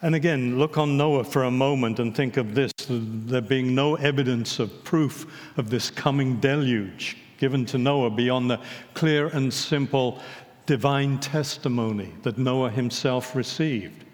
And 0.02 0.16
again, 0.16 0.58
look 0.58 0.78
on 0.78 0.98
Noah 0.98 1.24
for 1.24 1.44
a 1.44 1.52
moment 1.52 2.00
and 2.00 2.16
think 2.16 2.38
of 2.38 2.56
this 2.56 2.72
there 2.90 3.42
being 3.42 3.76
no 3.76 3.96
evidence 3.96 4.60
of 4.60 4.84
proof 4.84 5.52
of 5.58 5.70
this 5.70 5.92
coming 5.92 6.40
deluge 6.40 7.18
given 7.38 7.66
to 7.66 7.78
Noah 7.78 8.10
beyond 8.10 8.50
the 8.50 8.60
clear 8.94 9.28
and 9.28 9.54
simple 9.54 10.20
divine 10.66 11.20
testimony 11.20 12.14
that 12.24 12.38
Noah 12.38 12.70
himself 12.70 13.36
received. 13.36 14.06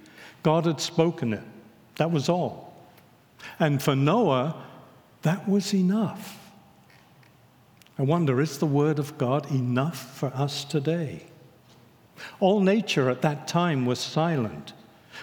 God 0.47 0.65
had 0.65 0.79
spoken 0.79 1.33
it, 1.33 1.43
that 1.97 2.09
was 2.09 2.29
all. 2.29 2.73
And 3.59 3.83
for 3.83 3.97
Noah, 3.97 4.55
that 5.23 5.45
was 5.45 5.73
enough. 5.73 6.39
I 7.99 8.03
wonder, 8.03 8.39
is 8.39 8.57
the 8.57 8.65
Word 8.65 8.97
of 8.97 9.17
God 9.17 9.51
enough 9.51 10.15
for 10.17 10.27
us 10.27 10.63
today? 10.63 11.25
All 12.39 12.61
nature 12.61 13.09
at 13.09 13.23
that 13.23 13.49
time 13.49 13.85
was 13.85 13.99
silent. 13.99 14.71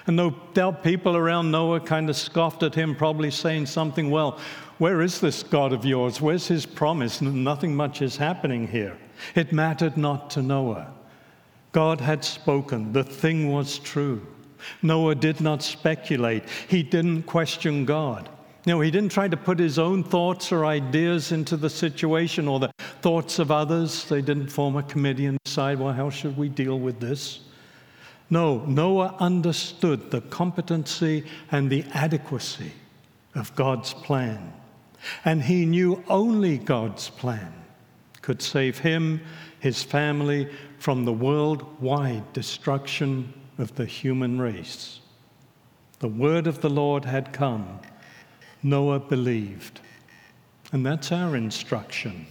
And 0.07 0.21
doubt 0.53 0.85
people 0.85 1.17
around 1.17 1.51
Noah 1.51 1.81
kind 1.81 2.11
of 2.11 2.17
scoffed 2.17 2.63
at 2.63 2.75
him, 2.75 2.95
probably 2.95 3.31
saying 3.31 3.65
something, 3.65 4.11
well, 4.11 4.39
where 4.77 5.01
is 5.01 5.23
this 5.23 5.43
God 5.43 5.73
of 5.73 5.87
yours? 5.87 6.21
Where's 6.21 6.49
his 6.49 6.67
promise? 6.67 7.23
Nothing 7.23 7.75
much 7.75 8.03
is 8.03 8.19
happening 8.19 8.69
here. 8.69 8.99
It 9.35 9.55
mattered 9.55 9.97
not 9.97 10.29
to 10.33 10.43
Noah. 10.43 10.93
God 11.73 12.03
had 12.03 12.23
spoken, 12.23 12.93
the 12.93 13.05
thing 13.05 13.51
was 13.51 13.79
true. 13.79 14.27
Noah 14.83 15.15
did 15.15 15.41
not 15.41 15.63
speculate, 15.63 16.45
he 16.69 16.83
didn't 16.83 17.25
question 17.25 17.85
God. 17.85 18.29
No, 18.67 18.81
he 18.81 18.91
didn't 18.91 19.13
try 19.13 19.29
to 19.29 19.37
put 19.37 19.59
his 19.59 19.79
own 19.79 20.03
thoughts 20.03 20.51
or 20.51 20.65
ideas 20.65 21.33
into 21.33 21.57
the 21.57 21.69
situation 21.69 22.49
or 22.49 22.59
the 22.59 22.73
thoughts 23.03 23.39
of 23.39 23.51
others. 23.51 24.07
They 24.07 24.23
didn't 24.23 24.49
form 24.49 24.77
a 24.77 24.83
committee 24.83 25.27
and 25.27 25.39
decide, 25.45 25.79
well, 25.79 25.93
how 25.93 26.09
should 26.09 26.39
we 26.39 26.49
deal 26.49 26.79
with 26.79 26.99
this? 26.99 27.41
No, 28.31 28.65
Noah 28.65 29.17
understood 29.19 30.11
the 30.11 30.23
competency 30.23 31.25
and 31.53 31.69
the 31.69 31.85
adequacy 31.93 32.73
of 33.35 33.55
God's 33.55 33.93
plan. 33.93 34.53
And 35.27 35.43
he 35.43 35.67
knew 35.67 36.03
only 36.09 36.57
God's 36.57 37.11
plan 37.11 37.53
could 38.23 38.41
save 38.41 38.79
him, 38.79 39.21
his 39.61 39.83
family, 39.83 40.49
from 40.79 41.05
the 41.05 41.13
worldwide 41.13 42.33
destruction 42.33 43.33
of 43.59 43.75
the 43.77 43.87
human 43.87 44.41
race. 44.41 45.01
The 46.01 46.09
word 46.09 46.47
of 46.47 46.61
the 46.61 46.71
Lord 46.71 47.05
had 47.05 47.33
come. 47.33 47.81
Noah 48.63 49.01
believed. 49.01 49.81
And 50.73 50.85
that's 50.85 51.13
our 51.13 51.37
instruction. 51.37 52.27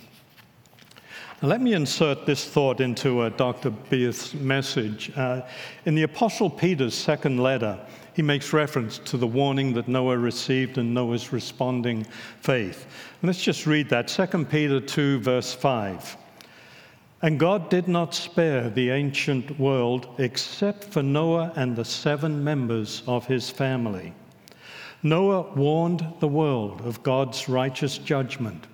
Now, 1.41 1.49
let 1.49 1.61
me 1.61 1.73
insert 1.73 2.25
this 2.25 2.45
thought 2.45 2.81
into 2.81 3.21
uh, 3.21 3.29
Dr. 3.29 3.69
Beith's 3.69 4.33
message. 4.33 5.11
Uh, 5.15 5.41
in 5.85 5.95
the 5.95 6.03
Apostle 6.03 6.49
Peter's 6.49 6.93
second 6.93 7.37
letter, 7.37 7.79
he 8.13 8.21
makes 8.21 8.53
reference 8.53 8.97
to 8.99 9.17
the 9.17 9.27
warning 9.27 9.73
that 9.73 9.87
Noah 9.87 10.17
received 10.17 10.77
and 10.77 10.93
Noah's 10.93 11.33
responding 11.33 12.05
faith. 12.41 12.85
And 13.21 13.27
let's 13.27 13.41
just 13.41 13.65
read 13.65 13.89
that 13.89 14.07
2 14.07 14.45
Peter 14.45 14.79
2, 14.79 15.19
verse 15.19 15.53
5. 15.53 16.17
And 17.23 17.39
God 17.39 17.69
did 17.69 17.87
not 17.87 18.13
spare 18.13 18.69
the 18.69 18.91
ancient 18.91 19.59
world 19.59 20.07
except 20.19 20.83
for 20.83 21.01
Noah 21.01 21.51
and 21.55 21.75
the 21.75 21.85
seven 21.85 22.43
members 22.43 23.01
of 23.07 23.25
his 23.25 23.49
family. 23.49 24.13
Noah 25.01 25.53
warned 25.55 26.05
the 26.19 26.27
world 26.27 26.81
of 26.81 27.01
God's 27.01 27.49
righteous 27.49 27.97
judgment 27.97 28.67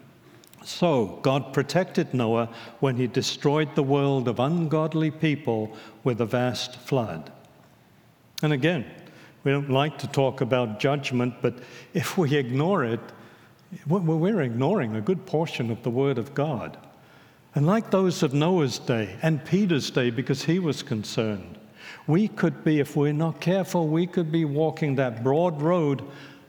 so 0.69 1.19
God 1.23 1.51
protected 1.51 2.13
Noah 2.13 2.49
when 2.79 2.95
he 2.95 3.07
destroyed 3.07 3.73
the 3.73 3.83
world 3.83 4.27
of 4.27 4.39
ungodly 4.39 5.09
people 5.09 5.75
with 6.03 6.21
a 6.21 6.27
vast 6.27 6.75
flood. 6.75 7.31
And 8.43 8.53
again, 8.53 8.85
we 9.43 9.51
don't 9.51 9.71
like 9.71 9.97
to 9.97 10.07
talk 10.07 10.41
about 10.41 10.79
judgment, 10.79 11.33
but 11.41 11.55
if 11.95 12.19
we 12.19 12.35
ignore 12.35 12.83
it, 12.83 12.99
we're 13.88 14.41
ignoring 14.41 14.95
a 14.95 15.01
good 15.01 15.25
portion 15.25 15.71
of 15.71 15.81
the 15.81 15.89
Word 15.89 16.19
of 16.19 16.35
God. 16.35 16.77
And 17.55 17.65
like 17.65 17.89
those 17.89 18.21
of 18.23 18.33
Noah's 18.33 18.79
day 18.79 19.15
and 19.21 19.43
Peter's 19.43 19.89
day, 19.89 20.12
because 20.12 20.43
he 20.43 20.59
was 20.59 20.83
concerned, 20.83 21.57
we 22.07 22.27
could 22.27 22.63
be, 22.63 22.79
if 22.79 22.95
we're 22.95 23.13
not 23.13 23.41
careful, 23.41 23.88
we 23.88 24.05
could 24.07 24.31
be 24.31 24.45
walking 24.45 24.95
that 24.95 25.23
broad 25.23 25.62
road 25.62 26.03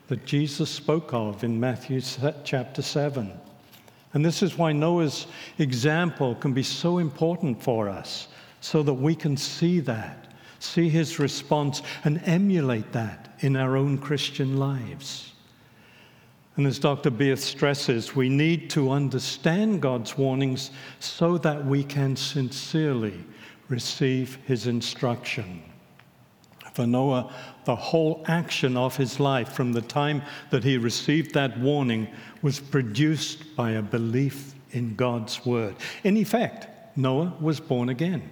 that 0.09 0.27
Jesus 0.27 0.71
spoke 0.71 1.15
of 1.15 1.45
in 1.45 1.59
Matthew 1.59 2.01
chapter 2.45 2.83
7. 2.83 3.33
And 4.13 4.25
this 4.25 4.43
is 4.43 4.59
why 4.59 4.73
Noah's 4.73 5.27
example 5.59 6.35
can 6.35 6.53
be 6.53 6.63
so 6.63 6.99
important 6.99 7.63
for 7.63 7.89
us, 7.89 8.29
so 8.61 8.83
that 8.83 8.95
we 8.95 9.15
can 9.15 9.37
see 9.37 9.81
that, 9.81 10.33
see 10.59 10.89
his 10.89 11.19
response, 11.19 11.83
and 12.05 12.21
emulate 12.25 12.93
that 12.93 13.35
in 13.41 13.57
our 13.57 13.77
own 13.77 13.99
Christian 13.99 14.59
lives. 14.59 15.30
And 16.61 16.67
as 16.67 16.79
Dr. 16.79 17.11
Beith 17.11 17.39
stresses, 17.39 18.15
we 18.15 18.29
need 18.29 18.69
to 18.73 18.91
understand 18.91 19.81
God's 19.81 20.19
warnings 20.19 20.73
so 20.99 21.39
that 21.39 21.65
we 21.65 21.83
can 21.83 22.15
sincerely 22.15 23.25
receive 23.71 24.37
his 24.47 24.67
instruction. 24.67 25.63
For 26.75 26.87
Noah, 26.87 27.33
the 27.65 27.75
whole 27.75 28.23
action 28.29 28.77
of 28.77 28.95
his 28.95 29.19
life 29.19 29.55
from 29.55 29.73
the 29.73 29.81
time 29.81 30.21
that 30.51 30.63
he 30.63 30.77
received 30.77 31.33
that 31.33 31.59
warning 31.59 32.07
was 32.43 32.61
produced 32.61 33.57
by 33.57 33.71
a 33.71 33.83
belief 33.83 34.53
in 34.73 34.97
God's 34.97 35.47
word. 35.47 35.77
In 36.05 36.19
effect, 36.19 36.95
Noah 36.95 37.39
was 37.41 37.59
born 37.59 37.89
again. 37.89 38.29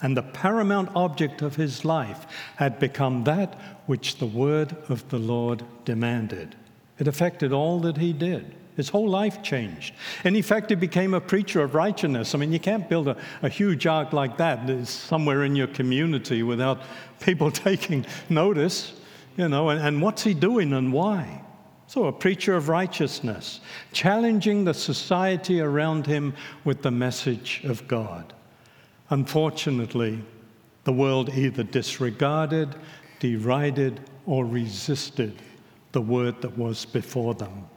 And 0.00 0.16
the 0.16 0.22
paramount 0.22 0.90
object 0.94 1.42
of 1.42 1.56
his 1.56 1.84
life 1.84 2.24
had 2.54 2.78
become 2.78 3.24
that 3.24 3.58
which 3.86 4.18
the 4.18 4.26
word 4.26 4.76
of 4.88 5.08
the 5.08 5.18
Lord 5.18 5.64
demanded. 5.84 6.54
It 6.98 7.06
affected 7.06 7.52
all 7.52 7.80
that 7.80 7.96
he 7.96 8.12
did. 8.12 8.54
His 8.78 8.90
whole 8.90 9.08
life 9.08 9.42
changed. 9.42 9.92
In 10.22 10.36
effect, 10.36 10.70
he 10.70 10.76
became 10.76 11.12
a 11.12 11.20
preacher 11.20 11.62
of 11.62 11.74
righteousness. 11.74 12.32
I 12.32 12.38
mean, 12.38 12.52
you 12.52 12.60
can't 12.60 12.88
build 12.88 13.08
a, 13.08 13.16
a 13.42 13.48
huge 13.48 13.88
ark 13.88 14.12
like 14.12 14.36
that 14.36 14.86
somewhere 14.86 15.42
in 15.44 15.56
your 15.56 15.66
community 15.66 16.44
without 16.44 16.82
people 17.20 17.50
taking 17.66 18.06
notice, 18.28 18.92
you 19.36 19.48
know. 19.48 19.70
And, 19.70 19.80
and 19.80 20.00
what's 20.00 20.22
he 20.22 20.32
doing 20.32 20.72
and 20.74 20.92
why? 20.92 21.42
So, 21.88 22.04
a 22.04 22.12
preacher 22.12 22.54
of 22.54 22.68
righteousness, 22.68 23.60
challenging 23.92 24.64
the 24.64 24.74
society 24.74 25.60
around 25.60 26.06
him 26.06 26.34
with 26.62 26.82
the 26.82 26.90
message 26.92 27.62
of 27.64 27.88
God. 27.88 28.32
Unfortunately, 29.10 30.22
the 30.84 30.92
world 30.92 31.30
either 31.30 31.64
disregarded, 31.64 32.76
derided, 33.18 34.00
or 34.26 34.44
resisted 34.44 35.34
the 35.92 36.00
word 36.00 36.40
that 36.42 36.56
was 36.56 36.84
before 36.84 37.34
them. 37.34 37.68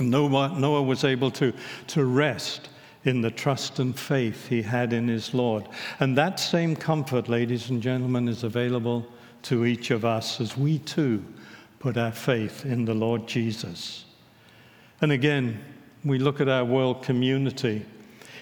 Noah, 0.00 0.58
Noah 0.58 0.82
was 0.82 1.04
able 1.04 1.30
to, 1.32 1.52
to 1.88 2.04
rest 2.04 2.68
in 3.04 3.20
the 3.20 3.30
trust 3.30 3.78
and 3.78 3.98
faith 3.98 4.48
he 4.48 4.62
had 4.62 4.92
in 4.92 5.08
his 5.08 5.34
Lord. 5.34 5.68
And 6.00 6.16
that 6.16 6.38
same 6.38 6.76
comfort, 6.76 7.28
ladies 7.28 7.70
and 7.70 7.82
gentlemen, 7.82 8.28
is 8.28 8.44
available 8.44 9.06
to 9.42 9.64
each 9.64 9.90
of 9.90 10.04
us 10.04 10.40
as 10.40 10.56
we 10.56 10.78
too 10.80 11.24
put 11.78 11.96
our 11.96 12.12
faith 12.12 12.64
in 12.64 12.84
the 12.84 12.94
Lord 12.94 13.26
Jesus. 13.26 14.04
And 15.00 15.12
again, 15.12 15.64
we 16.04 16.18
look 16.18 16.40
at 16.40 16.48
our 16.48 16.64
world 16.64 17.02
community. 17.02 17.84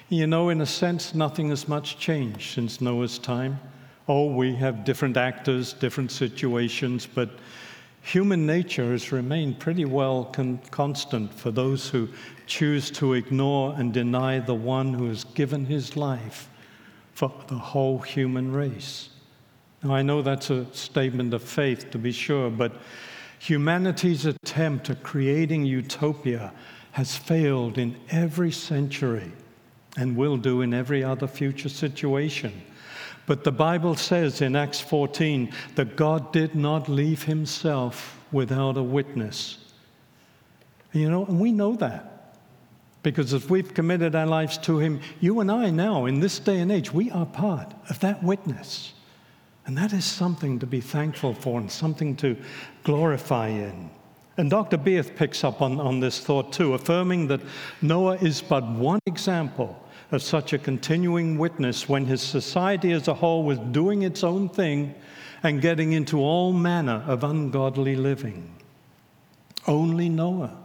You 0.09 0.27
know, 0.27 0.49
in 0.49 0.61
a 0.61 0.67
sense, 0.67 1.15
nothing 1.15 1.51
has 1.51 1.69
much 1.69 1.99
changed 1.99 2.55
since 2.55 2.81
Noah's 2.81 3.19
time. 3.19 3.59
Oh, 4.09 4.27
we 4.27 4.55
have 4.55 4.85
different 4.85 5.17
actors, 5.17 5.73
different 5.73 6.13
situations, 6.13 7.07
but 7.07 7.31
human 8.07 8.47
nature 8.47 8.93
has 8.93 9.11
remained 9.11 9.59
pretty 9.59 9.85
well 9.85 10.27
con- 10.27 10.61
constant 10.71 11.35
for 11.35 11.51
those 11.51 11.89
who 11.89 12.09
choose 12.47 12.89
to 12.89 13.15
ignore 13.15 13.75
and 13.79 13.93
deny 13.93 14.39
the 14.39 14.55
one 14.55 14.95
who 14.95 15.09
has 15.09 15.25
given 15.25 15.67
his 15.67 15.97
life 15.97 16.49
for 17.15 17.33
the 17.49 17.57
whole 17.57 17.99
human 17.99 18.53
race. 18.53 19.09
Now, 19.83 19.93
I 19.93 20.03
know 20.03 20.23
that's 20.23 20.51
a 20.51 20.73
statement 20.73 21.35
of 21.35 21.43
faith, 21.43 21.91
to 21.91 21.99
be 21.99 22.13
sure, 22.13 22.49
but 22.49 22.75
humanity's 23.41 24.25
attempt 24.25 24.89
at 24.89 25.03
creating 25.03 25.65
utopia 25.65 26.53
has 26.93 27.17
failed 27.17 27.77
in 27.77 27.97
every 28.11 28.53
century 28.53 29.33
and 29.97 30.17
will 30.17 30.37
do 30.37 30.63
in 30.63 30.73
every 30.73 31.03
other 31.03 31.27
future 31.27 31.69
situation. 31.69 32.53
But 33.27 33.43
the 33.43 33.53
Bible 33.53 33.97
says 33.97 34.41
in 34.41 34.55
Acts 34.55 34.81
14 34.81 35.53
that 35.75 35.97
God 35.97 36.33
did 36.33 36.55
not 36.55 36.89
leave 36.89 37.25
himself 37.25 38.25
without 38.31 38.77
a 38.77 38.83
witness. 38.83 39.59
You 40.93 41.11
know, 41.11 41.27
and 41.27 41.41
we 41.41 41.53
know 41.53 41.75
that. 41.77 42.13
Because 43.03 43.33
if 43.33 43.51
we've 43.51 43.73
committed 43.73 44.15
our 44.15 44.27
lives 44.27 44.59
to 44.59 44.79
him, 44.79 45.01
you 45.21 45.41
and 45.41 45.51
I 45.51 45.71
now, 45.71 46.07
in 46.07 46.21
this 46.21 46.39
day 46.39 46.59
and 46.59 46.73
age, 46.73 46.93
we 46.93 47.11
are 47.11 47.27
part 47.27 47.73
of 47.89 48.01
that 48.01 48.23
witness. 48.23 48.95
And 49.67 49.77
that 49.77 49.93
is 49.93 50.05
something 50.05 50.59
to 50.61 50.67
be 50.67 50.81
thankful 50.81 51.35
for 51.35 51.61
and 51.61 51.71
something 51.71 52.17
to 52.17 52.37
glorify 52.85 53.49
in. 53.49 53.91
And 54.37 54.51
Dr. 54.51 54.77
Beith 54.77 55.17
picks 55.17 55.45
up 55.45 55.63
on, 55.63 55.81
on 55.81 56.01
this 56.01 56.21
thought 56.21 56.53
too, 56.53 56.75
affirming 56.75 57.27
that 57.29 57.41
Noah 57.81 58.17
is 58.17 58.43
but 58.43 58.67
one 58.69 59.01
example 59.07 59.83
of 60.13 60.23
such 60.23 60.53
a 60.53 60.59
continuing 60.59 61.37
witness 61.37 61.89
when 61.89 62.07
his 62.07 62.23
society 62.23 62.93
as 62.93 63.09
a 63.09 63.15
whole 63.15 63.43
was 63.43 63.59
doing 63.59 64.03
its 64.03 64.23
own 64.23 64.49
thing 64.49 64.95
and 65.43 65.61
getting 65.61 65.93
into 65.93 66.21
all 66.21 66.53
manner 66.53 67.05
of 67.07 67.25
ungodly 67.25 67.97
living. 67.97 68.55
Only 69.67 70.09
Noah 70.09 70.57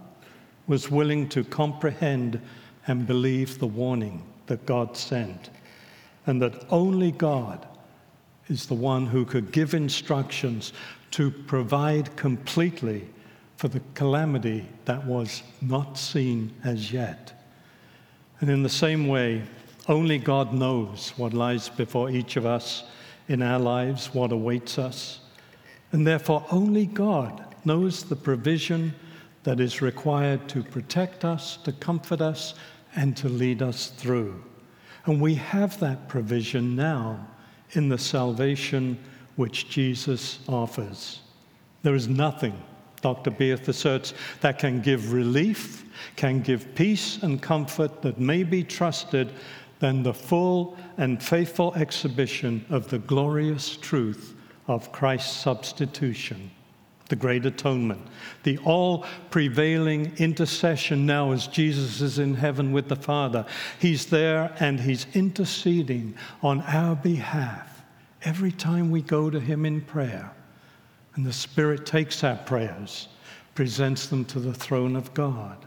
was 0.68 0.92
willing 0.92 1.28
to 1.30 1.44
comprehend 1.44 2.40
and 2.88 3.08
believe 3.08 3.60
the 3.60 3.68
warning 3.68 4.24
that 4.46 4.66
God 4.66 4.96
sent, 4.96 5.50
and 6.26 6.42
that 6.42 6.66
only 6.70 7.12
God 7.12 7.68
is 8.48 8.66
the 8.66 8.76
one 8.76 9.08
who 9.08 9.26
could 9.26 9.52
give 9.52 9.74
instructions 9.74 10.74
to 11.12 11.32
provide 11.32 12.16
completely 12.16 13.08
for 13.58 13.68
the 13.68 13.82
calamity 13.94 14.68
that 14.86 15.06
was 15.06 15.44
not 15.62 15.98
seen 15.98 16.54
as 16.64 16.92
yet. 16.92 17.41
And 18.42 18.50
in 18.50 18.64
the 18.64 18.70
same 18.70 19.08
way, 19.08 19.44
only 19.88 20.18
God 20.18 20.54
knows 20.54 21.14
what 21.16 21.34
lies 21.34 21.70
before 21.70 22.10
each 22.10 22.36
of 22.36 22.46
us 22.46 22.84
in 23.28 23.42
our 23.42 23.60
lives, 23.60 24.14
what 24.14 24.32
awaits 24.32 24.78
us. 24.78 25.20
And 25.92 26.06
therefore, 26.06 26.46
only 26.52 26.86
God 26.88 27.56
knows 27.66 28.04
the 28.04 28.16
provision 28.16 28.94
that 29.44 29.60
is 29.60 29.82
required 29.82 30.48
to 30.50 30.64
protect 30.64 31.24
us, 31.24 31.58
to 31.58 31.72
comfort 31.72 32.22
us, 32.22 32.56
and 32.96 33.16
to 33.18 33.30
lead 33.30 33.62
us 33.62 33.88
through. 33.88 34.44
And 35.06 35.22
we 35.22 35.36
have 35.36 35.80
that 35.80 36.08
provision 36.08 36.76
now 36.76 37.28
in 37.72 37.90
the 37.90 37.98
salvation 37.98 38.98
which 39.36 39.70
Jesus 39.70 40.40
offers. 40.48 41.22
There 41.84 41.96
is 41.96 42.08
nothing 42.08 42.62
Dr. 43.02 43.32
Beith 43.32 43.68
asserts, 43.68 44.14
that 44.42 44.60
can 44.60 44.82
give 44.82 45.12
relief, 45.12 45.86
can 46.16 46.42
give 46.42 46.74
peace 46.76 47.22
and 47.24 47.42
comfort 47.42 48.02
that 48.02 48.20
may 48.20 48.44
be 48.44 48.64
trusted 48.64 49.34
than 49.80 50.04
the 50.04 50.14
full 50.14 50.78
and 50.98 51.22
faithful 51.22 51.74
exhibition 51.76 52.64
of 52.70 52.88
the 52.90 53.00
glorious 53.00 53.76
truth 53.78 54.36
of 54.68 54.92
Christ's 54.92 55.36
substitution, 55.36 56.52
the 57.10 57.16
great 57.16 57.46
atonement, 57.46 58.02
the 58.44 58.60
all 58.60 59.06
prevailing 59.32 60.14
intercession 60.18 61.06
now 61.06 61.32
as 61.32 61.48
Jesus 61.48 62.00
is 62.00 62.20
in 62.20 62.36
heaven 62.36 62.72
with 62.72 62.88
the 62.88 62.96
Father. 62.96 63.46
He's 63.80 64.06
there 64.06 64.56
and 64.60 64.80
He's 64.80 65.08
interceding 65.14 66.16
on 66.44 66.62
our 66.62 66.96
behalf 66.96 67.82
every 68.24 68.52
time 68.52 68.92
we 68.92 69.02
go 69.02 69.32
to 69.32 69.40
Him 69.40 69.66
in 69.66 69.82
prayer. 69.82 70.32
And 71.16 71.26
the 71.26 71.34
Spirit 71.34 71.86
takes 71.86 72.24
our 72.24 72.38
prayers, 72.38 73.08
presents 73.56 74.08
them 74.08 74.26
to 74.26 74.40
the 74.40 74.54
throne 74.54 74.96
of 74.96 75.14
God. 75.14 75.58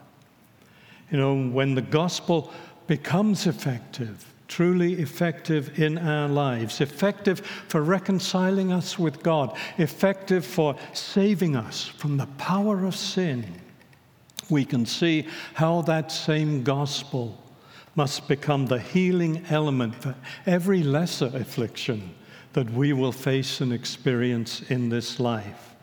You 1.10 1.18
know, 1.18 1.48
when 1.50 1.74
the 1.74 1.82
gospel 1.82 2.52
becomes 2.86 3.46
effective, 3.46 4.32
truly 4.48 4.94
effective 4.94 5.78
in 5.78 5.98
our 5.98 6.28
lives, 6.28 6.80
effective 6.80 7.40
for 7.68 7.82
reconciling 7.82 8.72
us 8.72 8.98
with 8.98 9.22
God, 9.22 9.56
effective 9.78 10.44
for 10.44 10.76
saving 10.92 11.56
us 11.56 11.84
from 11.86 12.16
the 12.16 12.26
power 12.38 12.84
of 12.84 12.96
sin, 12.96 13.44
we 14.50 14.64
can 14.64 14.86
see 14.86 15.26
how 15.54 15.82
that 15.82 16.10
same 16.10 16.62
gospel 16.62 17.38
must 17.96 18.28
become 18.28 18.66
the 18.66 18.80
healing 18.80 19.44
element 19.50 19.94
for 19.94 20.14
every 20.46 20.82
lesser 20.82 21.30
affliction 21.34 22.14
that 22.54 22.70
we 22.70 22.92
will 22.92 23.12
face 23.12 23.60
and 23.60 23.72
experience 23.72 24.62
in 24.70 24.88
this 24.88 25.20
life. 25.20 25.74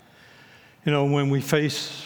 You 0.85 0.91
know, 0.91 1.05
when 1.05 1.29
we 1.29 1.41
face 1.41 2.05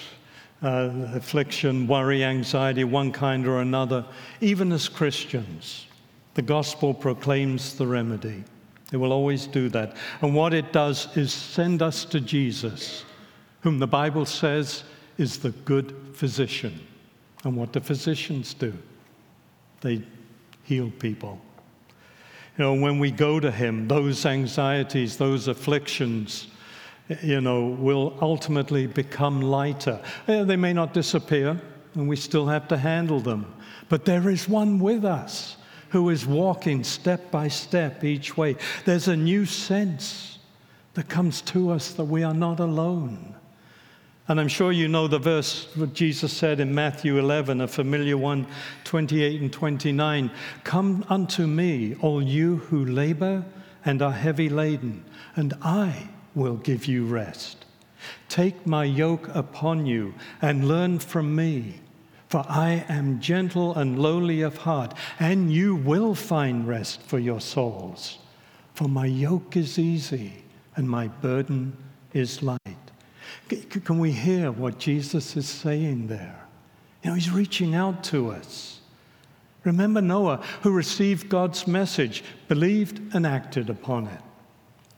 uh, 0.62 0.90
affliction, 1.14 1.88
worry, 1.88 2.24
anxiety, 2.24 2.84
one 2.84 3.12
kind 3.12 3.48
or 3.48 3.62
another, 3.62 4.04
even 4.42 4.72
as 4.72 4.90
Christians, 4.90 5.86
the 6.34 6.42
gospel 6.42 6.94
proclaims 6.94 7.76
the 7.76 7.88
remedy. 7.88 8.44
It 8.92 8.98
will 8.98 9.14
always 9.14 9.48
do 9.48 9.70
that. 9.70 9.96
And 10.22 10.36
what 10.36 10.54
it 10.54 10.74
does 10.74 11.16
is 11.16 11.32
send 11.32 11.82
us 11.82 12.04
to 12.06 12.20
Jesus, 12.20 13.06
whom 13.62 13.80
the 13.80 13.88
Bible 13.88 14.26
says 14.26 14.84
is 15.18 15.38
the 15.38 15.52
good 15.52 15.96
physician. 16.14 16.80
And 17.44 17.56
what 17.56 17.72
do 17.72 17.80
physicians 17.80 18.54
do? 18.54 18.74
They 19.82 20.02
heal 20.64 20.92
people. 21.00 21.40
You 22.58 22.64
know, 22.64 22.74
when 22.74 23.00
we 23.00 23.12
go 23.12 23.40
to 23.40 23.52
Him, 23.52 23.88
those 23.88 24.26
anxieties, 24.26 25.18
those 25.18 25.50
afflictions, 25.50 26.48
you 27.22 27.42
know, 27.42 27.66
will 27.68 28.18
ultimately 28.22 28.88
become 28.88 29.42
lighter. 29.42 30.02
Eh, 30.28 30.44
they 30.44 30.56
may 30.56 30.72
not 30.72 30.94
disappear, 30.94 31.60
and 31.96 32.08
we 32.08 32.16
still 32.16 32.48
have 32.48 32.68
to 32.70 32.78
handle 32.78 33.20
them. 33.20 33.54
But 33.90 34.06
there 34.06 34.30
is 34.30 34.48
one 34.48 34.80
with 34.80 35.04
us 35.04 35.58
who 35.90 36.10
is 36.10 36.26
walking 36.26 36.84
step 36.84 37.30
by 37.30 37.50
step 37.50 38.04
each 38.04 38.38
way. 38.38 38.56
There's 38.86 39.10
a 39.10 39.18
new 39.18 39.46
sense 39.46 40.40
that 40.94 41.10
comes 41.10 41.42
to 41.42 41.72
us 41.72 41.92
that 41.94 42.06
we 42.06 42.24
are 42.24 42.34
not 42.34 42.60
alone. 42.60 43.35
And 44.28 44.40
I'm 44.40 44.48
sure 44.48 44.72
you 44.72 44.88
know 44.88 45.08
the 45.08 45.20
verse 45.20 45.68
what 45.76 45.94
Jesus 45.94 46.34
said 46.34 46.60
in 46.60 46.74
Matthew 46.74 47.20
11, 47.20 47.62
a 47.62 47.68
familiar 47.68 48.18
one, 48.18 48.48
28 48.84 49.42
and 49.42 49.54
29. 49.54 50.32
Come 50.64 51.06
unto 51.10 51.46
me, 51.46 51.96
all 52.02 52.22
you 52.22 52.58
who 52.58 52.86
labor 52.86 53.46
and 53.86 54.02
are 54.02 54.12
heavy 54.12 54.50
laden, 54.50 55.06
and 55.36 55.54
I 55.62 56.10
will 56.34 56.56
give 56.56 56.86
you 56.88 57.06
rest. 57.06 57.66
Take 58.28 58.66
my 58.66 58.84
yoke 58.84 59.30
upon 59.36 59.86
you 59.86 60.16
and 60.42 60.68
learn 60.68 60.98
from 60.98 61.36
me, 61.36 61.82
for 62.28 62.44
I 62.50 62.84
am 62.90 63.20
gentle 63.20 63.76
and 63.76 64.00
lowly 64.00 64.42
of 64.42 64.58
heart, 64.58 64.96
and 65.20 65.54
you 65.54 65.76
will 65.76 66.16
find 66.16 66.68
rest 66.68 67.04
for 67.04 67.20
your 67.20 67.40
souls. 67.40 68.18
For 68.74 68.88
my 68.90 69.06
yoke 69.06 69.56
is 69.56 69.78
easy 69.78 70.44
and 70.76 70.90
my 70.90 71.08
burden 71.08 71.78
is 72.12 72.42
light. 72.42 72.65
Can 73.48 74.00
we 74.00 74.12
hear 74.12 74.52
what 74.52 74.80
Jesus 74.80 75.38
is 75.38 75.48
saying 75.48 76.08
there? 76.08 76.48
You 77.04 77.12
know, 77.12 77.16
he's 77.16 77.30
reaching 77.30 77.76
out 77.76 78.04
to 78.06 78.32
us. 78.32 78.80
Remember 79.64 80.02
Noah, 80.02 80.44
who 80.62 80.72
received 80.72 81.30
God's 81.30 81.68
message, 81.68 82.24
believed 82.48 83.14
and 83.14 83.26
acted 83.26 83.70
upon 83.70 84.08
it. 84.08 84.22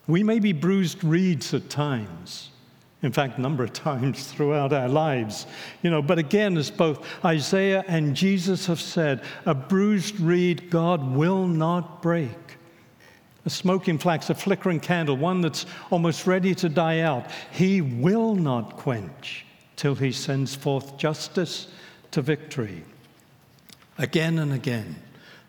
We 0.08 0.24
may 0.24 0.40
be 0.40 0.54
bruised 0.54 1.04
reeds 1.04 1.54
at 1.54 1.70
times. 1.70 2.52
In 3.04 3.12
fact, 3.12 3.38
a 3.38 3.42
number 3.42 3.64
of 3.64 3.74
times 3.74 4.28
throughout 4.32 4.74
our 4.74 4.90
lives. 4.90 5.48
You 5.84 5.90
know, 5.90 6.02
but 6.02 6.18
again, 6.18 6.58
as 6.58 6.72
both 6.72 7.06
Isaiah 7.24 7.84
and 7.88 8.16
Jesus 8.16 8.66
have 8.66 8.82
said, 8.82 9.22
a 9.46 9.54
bruised 9.54 10.20
reed 10.20 10.70
God 10.70 11.16
will 11.16 11.48
not 11.48 12.02
break 12.02 12.57
a 13.48 13.50
smoking 13.50 13.98
flax, 13.98 14.30
a 14.30 14.36
flickering 14.36 14.82
candle, 14.82 15.16
one 15.16 15.40
that's 15.40 15.66
almost 15.90 16.28
ready 16.28 16.54
to 16.54 16.68
die 16.68 17.00
out. 17.00 17.32
He 17.50 17.80
will 17.80 18.36
not 18.36 18.76
quench 18.76 19.46
till 19.78 19.96
he 19.96 20.12
sends 20.12 20.54
forth 20.54 20.98
justice 20.98 21.70
to 22.12 22.22
victory. 22.22 22.84
Again 23.98 24.40
and 24.40 24.52
again, 24.52 24.98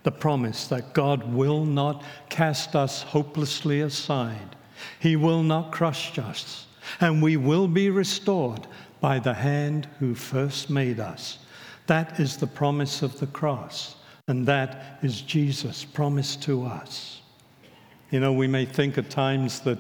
the 0.05 0.13
promise 0.13 0.69
that 0.69 0.93
God 0.93 1.35
will 1.35 1.65
not 1.65 2.05
cast 2.29 2.77
us 2.77 3.03
hopelessly 3.03 3.81
aside, 3.81 4.55
He 5.01 5.17
will 5.17 5.43
not 5.43 5.73
crush 5.73 6.17
us, 6.21 6.67
and 7.01 7.21
we 7.21 7.37
will 7.37 7.67
be 7.67 7.91
restored 7.91 8.69
by 9.01 9.19
the 9.19 9.35
hand 9.35 9.89
who 9.99 10.15
first 10.15 10.71
made 10.71 11.01
us. 11.01 11.39
That 11.89 12.21
is 12.21 12.37
the 12.37 12.47
promise 12.47 13.03
of 13.03 13.19
the 13.19 13.27
cross, 13.27 13.97
and 14.29 14.47
that 14.47 15.01
is 15.03 15.21
Jesus' 15.21 15.85
promise 15.85 16.37
to 16.37 16.65
us. 16.65 17.18
You 18.11 18.21
know, 18.21 18.33
we 18.33 18.47
may 18.47 18.65
think 18.65 18.97
at 18.97 19.11
times 19.11 19.61
that 19.61 19.79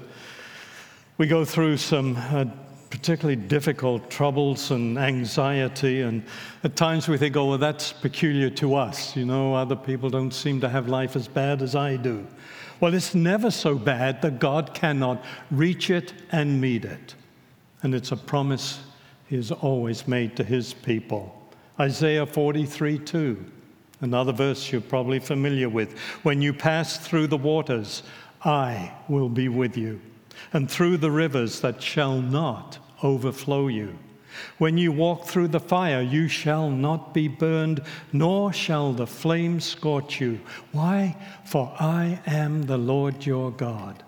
we 1.16 1.26
go 1.26 1.47
through 1.47 1.79
some 1.79 2.16
uh, 2.16 2.45
particularly 2.91 3.37
difficult 3.37 4.11
troubles 4.11 4.70
and 4.70 4.99
anxiety. 4.99 6.03
And 6.03 6.22
at 6.62 6.76
times 6.76 7.09
we 7.09 7.16
think, 7.16 7.37
oh, 7.37 7.47
well, 7.47 7.59
that's 7.59 7.93
peculiar 7.93 8.51
to 8.51 8.74
us. 8.74 9.16
You 9.16 9.24
know, 9.24 9.55
other 9.55 9.76
people 9.76 10.11
don't 10.11 10.33
seem 10.33 10.61
to 10.61 10.68
have 10.68 10.89
life 10.89 11.16
as 11.16 11.26
bad 11.26 11.62
as 11.62 11.74
I 11.74 11.97
do. 11.97 12.26
Well, 12.81 12.95
it's 12.95 13.14
never 13.14 13.51
so 13.51 13.76
bad 13.76 14.22
that 14.22 14.39
God 14.39 14.74
cannot 14.74 15.24
reach 15.51 15.91
it 15.91 16.12
and 16.31 16.61
meet 16.61 16.85
it. 16.85 17.14
And 17.83 17.95
it's 17.95 18.12
a 18.12 18.16
promise 18.16 18.81
He 19.26 19.37
has 19.37 19.51
always 19.51 20.07
made 20.07 20.37
to 20.37 20.45
His 20.45 20.74
people. 20.74 21.35
Isaiah 21.81 22.26
43 22.26 22.99
2, 22.99 23.45
another 24.01 24.32
verse 24.32 24.70
you're 24.70 24.80
probably 24.80 25.18
familiar 25.18 25.68
with. 25.68 25.99
When 26.22 26.40
you 26.42 26.53
pass 26.53 26.99
through 26.99 27.28
the 27.28 27.36
waters, 27.36 28.03
I 28.44 28.92
will 29.09 29.28
be 29.28 29.49
with 29.49 29.76
you, 29.76 30.01
and 30.53 30.70
through 30.70 30.99
the 30.99 31.11
rivers 31.11 31.61
that 31.61 31.82
shall 31.82 32.20
not 32.20 32.78
overflow 33.03 33.68
you. 33.68 33.99
When 34.59 34.78
you 34.78 34.92
walk 34.92 35.24
through 35.24 35.49
the 35.49 35.61
fire, 35.61 36.01
you 36.01 36.28
shall 36.28 36.70
not 36.70 37.12
be 37.12 37.28
burned, 37.28 37.82
nor 38.12 38.53
shall 38.53 38.92
the 38.92 39.07
flame 39.07 39.59
scorch 39.61 40.20
you. 40.20 40.40
Why? 40.72 41.16
For 41.44 41.74
I 41.80 42.20
am 42.26 42.62
the 42.62 42.78
Lord 42.78 43.26
your 43.26 43.51
God. 43.51 44.05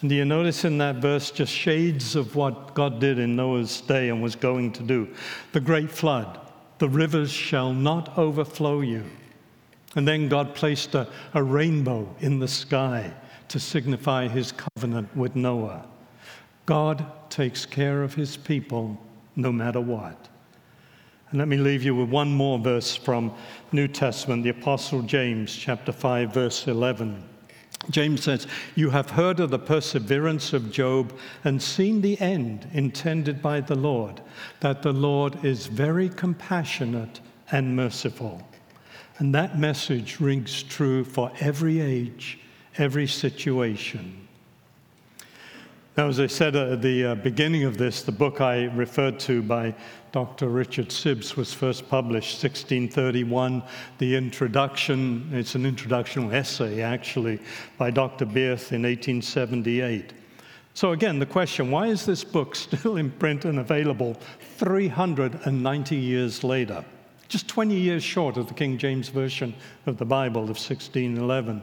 And 0.00 0.10
do 0.10 0.16
you 0.16 0.24
notice 0.24 0.64
in 0.64 0.78
that 0.78 0.96
verse 0.96 1.30
just 1.30 1.52
shades 1.52 2.14
of 2.14 2.36
what 2.36 2.74
God 2.74 3.00
did 3.00 3.18
in 3.18 3.34
Noah's 3.36 3.80
day 3.80 4.10
and 4.10 4.22
was 4.22 4.36
going 4.36 4.72
to 4.72 4.82
do? 4.82 5.08
The 5.52 5.60
great 5.60 5.90
flood 5.90 6.38
the 6.78 6.88
rivers 6.88 7.30
shall 7.30 7.72
not 7.72 8.16
overflow 8.16 8.80
you. 8.80 9.04
And 9.96 10.06
then 10.06 10.28
God 10.28 10.54
placed 10.54 10.94
a, 10.94 11.08
a 11.34 11.42
rainbow 11.42 12.14
in 12.20 12.38
the 12.38 12.48
sky 12.48 13.12
to 13.48 13.58
signify 13.58 14.28
his 14.28 14.52
covenant 14.52 15.14
with 15.16 15.34
Noah. 15.34 15.86
God 16.66 17.30
takes 17.30 17.64
care 17.64 18.02
of 18.02 18.14
his 18.14 18.36
people 18.36 18.98
no 19.36 19.50
matter 19.50 19.80
what. 19.80 20.28
And 21.30 21.38
let 21.38 21.48
me 21.48 21.56
leave 21.56 21.82
you 21.82 21.94
with 21.94 22.08
one 22.08 22.32
more 22.32 22.58
verse 22.58 22.96
from 22.96 23.34
New 23.72 23.88
Testament, 23.88 24.44
the 24.44 24.50
Apostle 24.50 25.02
James, 25.02 25.54
chapter 25.54 25.92
5, 25.92 26.32
verse 26.32 26.66
11. 26.66 27.22
James 27.90 28.22
says, 28.22 28.46
You 28.74 28.90
have 28.90 29.10
heard 29.10 29.40
of 29.40 29.50
the 29.50 29.58
perseverance 29.58 30.52
of 30.52 30.70
Job 30.70 31.12
and 31.44 31.62
seen 31.62 32.00
the 32.00 32.20
end 32.20 32.68
intended 32.72 33.40
by 33.40 33.60
the 33.60 33.74
Lord, 33.74 34.20
that 34.60 34.82
the 34.82 34.92
Lord 34.92 35.44
is 35.44 35.66
very 35.66 36.08
compassionate 36.08 37.20
and 37.50 37.74
merciful. 37.74 38.46
And 39.18 39.34
that 39.34 39.58
message 39.58 40.20
rings 40.20 40.62
true 40.62 41.02
for 41.04 41.32
every 41.40 41.80
age, 41.80 42.38
every 42.76 43.06
situation. 43.06 44.28
Now, 45.96 46.06
as 46.06 46.20
I 46.20 46.28
said 46.28 46.54
at 46.54 46.80
the 46.80 47.06
uh, 47.06 47.14
beginning 47.16 47.64
of 47.64 47.76
this, 47.76 48.02
the 48.02 48.12
book 48.12 48.40
I 48.40 48.66
referred 48.66 49.18
to 49.20 49.42
by 49.42 49.74
Dr. 50.12 50.48
Richard 50.48 50.88
Sibbes 50.88 51.36
was 51.36 51.52
first 51.52 51.88
published 51.88 52.42
1631. 52.42 53.62
The 53.98 54.16
introduction, 54.16 55.28
it's 55.32 55.54
an 55.54 55.64
introductional 55.64 56.32
essay 56.32 56.80
actually, 56.82 57.40
by 57.76 57.90
Dr. 57.90 58.24
Beith 58.24 58.72
in 58.72 58.82
1878. 58.82 60.14
So, 60.74 60.92
again, 60.92 61.18
the 61.18 61.26
question 61.26 61.70
why 61.70 61.88
is 61.88 62.06
this 62.06 62.22
book 62.24 62.54
still 62.54 62.96
in 62.96 63.10
print 63.10 63.44
and 63.44 63.58
available 63.58 64.14
390 64.58 65.96
years 65.96 66.44
later? 66.44 66.84
Just 67.28 67.48
20 67.48 67.74
years 67.74 68.02
short 68.02 68.36
of 68.36 68.46
the 68.46 68.54
King 68.54 68.78
James 68.78 69.08
Version 69.08 69.54
of 69.86 69.98
the 69.98 70.04
Bible 70.04 70.42
of 70.42 70.56
1611. 70.56 71.60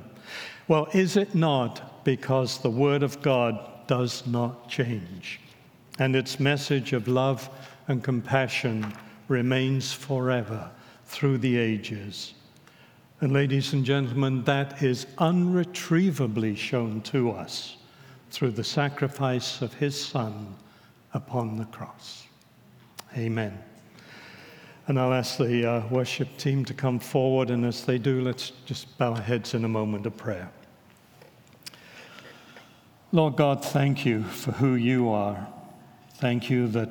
Well, 0.68 0.88
is 0.94 1.18
it 1.18 1.34
not 1.34 2.04
because 2.04 2.60
the 2.60 2.70
Word 2.70 3.02
of 3.02 3.22
God 3.22 3.88
does 3.88 4.28
not 4.28 4.70
change, 4.70 5.40
and 5.98 6.16
its 6.16 6.40
message 6.40 6.94
of 6.94 7.08
love 7.08 7.50
and 7.88 8.04
compassion 8.04 8.94
remains 9.28 9.94
forever 9.94 10.70
through 11.06 11.38
the 11.38 11.58
ages. 11.58 12.34
And, 13.22 13.32
ladies 13.32 13.74
and 13.74 13.86
gentlemen, 13.86 14.44
that 14.44 14.84
is 14.84 15.06
unretrievably 15.18 16.58
shown 16.58 17.02
to 17.02 17.32
us 17.32 17.78
through 18.30 18.52
the 18.52 18.64
sacrifice 18.64 19.62
of 19.62 19.74
His 19.74 20.00
Son 20.00 20.54
upon 21.14 21.58
the 21.58 21.66
cross. 21.66 22.26
Amen. 23.16 23.58
And 24.88 25.00
I'll 25.00 25.14
ask 25.14 25.38
the 25.38 25.66
uh, 25.66 25.88
worship 25.88 26.38
team 26.38 26.66
to 26.66 26.74
come 26.74 27.00
forward, 27.00 27.50
and 27.50 27.66
as 27.66 27.86
they 27.86 27.98
do, 27.98 28.22
let's 28.22 28.52
just 28.66 28.98
bow 28.98 29.14
our 29.14 29.22
heads 29.22 29.54
in 29.54 29.64
a 29.64 29.70
moment 29.70 30.06
of 30.06 30.18
prayer. 30.18 30.52
Lord 33.12 33.38
God, 33.38 33.64
thank 33.64 34.06
you 34.06 34.24
for 34.24 34.52
who 34.52 34.76
you 34.76 35.10
are. 35.10 35.48
Thank 36.16 36.50
you 36.50 36.68
that 36.70 36.90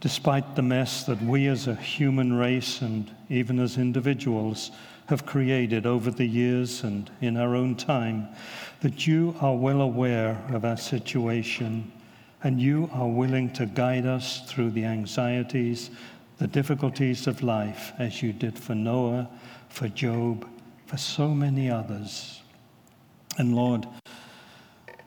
despite 0.00 0.54
the 0.54 0.62
mess 0.62 1.04
that 1.04 1.20
we 1.22 1.46
as 1.46 1.66
a 1.66 1.74
human 1.74 2.32
race 2.32 2.82
and 2.82 3.10
even 3.28 3.58
as 3.58 3.78
individuals 3.78 4.70
have 5.06 5.26
created 5.26 5.86
over 5.86 6.10
the 6.10 6.26
years 6.26 6.82
and 6.82 7.10
in 7.20 7.36
our 7.36 7.54
own 7.54 7.74
time, 7.74 8.28
that 8.80 9.06
you 9.06 9.34
are 9.40 9.56
well 9.56 9.80
aware 9.80 10.42
of 10.50 10.64
our 10.64 10.76
situation 10.76 11.90
and 12.42 12.60
you 12.60 12.90
are 12.92 13.08
willing 13.08 13.52
to 13.52 13.66
guide 13.66 14.06
us 14.06 14.42
through 14.48 14.70
the 14.70 14.84
anxieties, 14.84 15.90
the 16.38 16.46
difficulties 16.46 17.26
of 17.26 17.42
life, 17.42 17.92
as 17.98 18.22
you 18.22 18.32
did 18.32 18.58
for 18.58 18.74
Noah, 18.74 19.28
for 19.68 19.88
Job, 19.88 20.46
for 20.86 20.96
so 20.96 21.28
many 21.28 21.70
others. 21.70 22.42
And 23.38 23.54
Lord, 23.54 23.86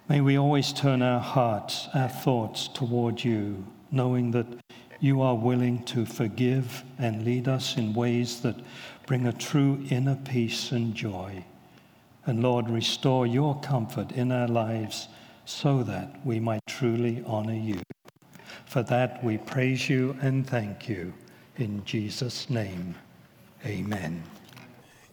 May 0.09 0.21
we 0.21 0.39
always 0.39 0.73
turn 0.73 1.03
our 1.03 1.19
hearts, 1.19 1.87
our 1.93 2.09
thoughts 2.09 2.67
toward 2.67 3.23
you, 3.23 3.63
knowing 3.91 4.31
that 4.31 4.47
you 4.99 5.21
are 5.21 5.35
willing 5.35 5.83
to 5.83 6.05
forgive 6.05 6.83
and 6.97 7.23
lead 7.23 7.47
us 7.47 7.77
in 7.77 7.93
ways 7.93 8.41
that 8.41 8.55
bring 9.07 9.27
a 9.27 9.33
true 9.33 9.83
inner 9.89 10.15
peace 10.15 10.71
and 10.71 10.93
joy. 10.93 11.43
And 12.25 12.43
Lord, 12.43 12.69
restore 12.69 13.25
your 13.25 13.59
comfort 13.61 14.11
in 14.11 14.31
our 14.31 14.47
lives 14.47 15.07
so 15.45 15.83
that 15.83 16.23
we 16.25 16.39
might 16.39 16.61
truly 16.67 17.23
honor 17.25 17.55
you. 17.55 17.81
For 18.65 18.83
that 18.83 19.23
we 19.23 19.37
praise 19.37 19.89
you 19.89 20.15
and 20.21 20.45
thank 20.45 20.87
you. 20.87 21.13
In 21.57 21.83
Jesus' 21.85 22.49
name, 22.49 22.95
amen. 23.65 24.23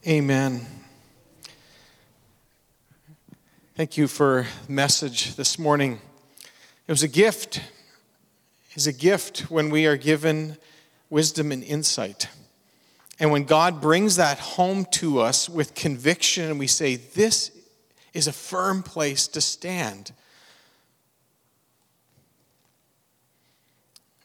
Amen. 0.07 0.67
Thank 3.77 3.97
you 3.97 4.09
for 4.09 4.47
message 4.69 5.37
this 5.37 5.59
morning. 5.59 6.01
It 6.87 6.93
was 6.93 7.03
a 7.03 7.09
gift. 7.09 7.61
It's 8.77 8.87
a 8.87 8.93
gift 8.93 9.51
when 9.51 9.71
we 9.71 9.87
are 9.87 9.97
given 9.97 10.59
wisdom 11.09 11.51
and 11.51 11.65
insight. 11.65 12.29
And 13.19 13.31
when 13.31 13.45
God 13.45 13.81
brings 13.81 14.17
that 14.17 14.39
home 14.39 14.85
to 14.93 15.19
us 15.19 15.49
with 15.49 15.75
conviction 15.75 16.51
and 16.51 16.59
we 16.59 16.67
say, 16.67 16.97
This 16.97 17.53
is 18.13 18.27
a 18.27 18.33
firm 18.33 18.83
place 18.83 19.29
to 19.29 19.41
stand. 19.41 20.13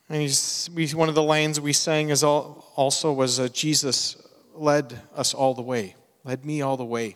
And 0.10 0.22
he's, 0.22 0.70
one 0.94 1.08
of 1.08 1.16
the 1.16 1.24
lines 1.24 1.62
we 1.62 1.72
sang 1.72 2.10
is 2.10 2.22
all, 2.22 2.74
also 2.76 3.14
was 3.14 3.40
uh, 3.40 3.48
Jesus 3.48 4.18
led 4.54 5.00
us 5.16 5.34
all 5.34 5.54
the 5.54 5.62
way, 5.62 5.96
led 6.26 6.44
me 6.44 6.62
all 6.62 6.76
the 6.76 6.84
way. 6.84 7.16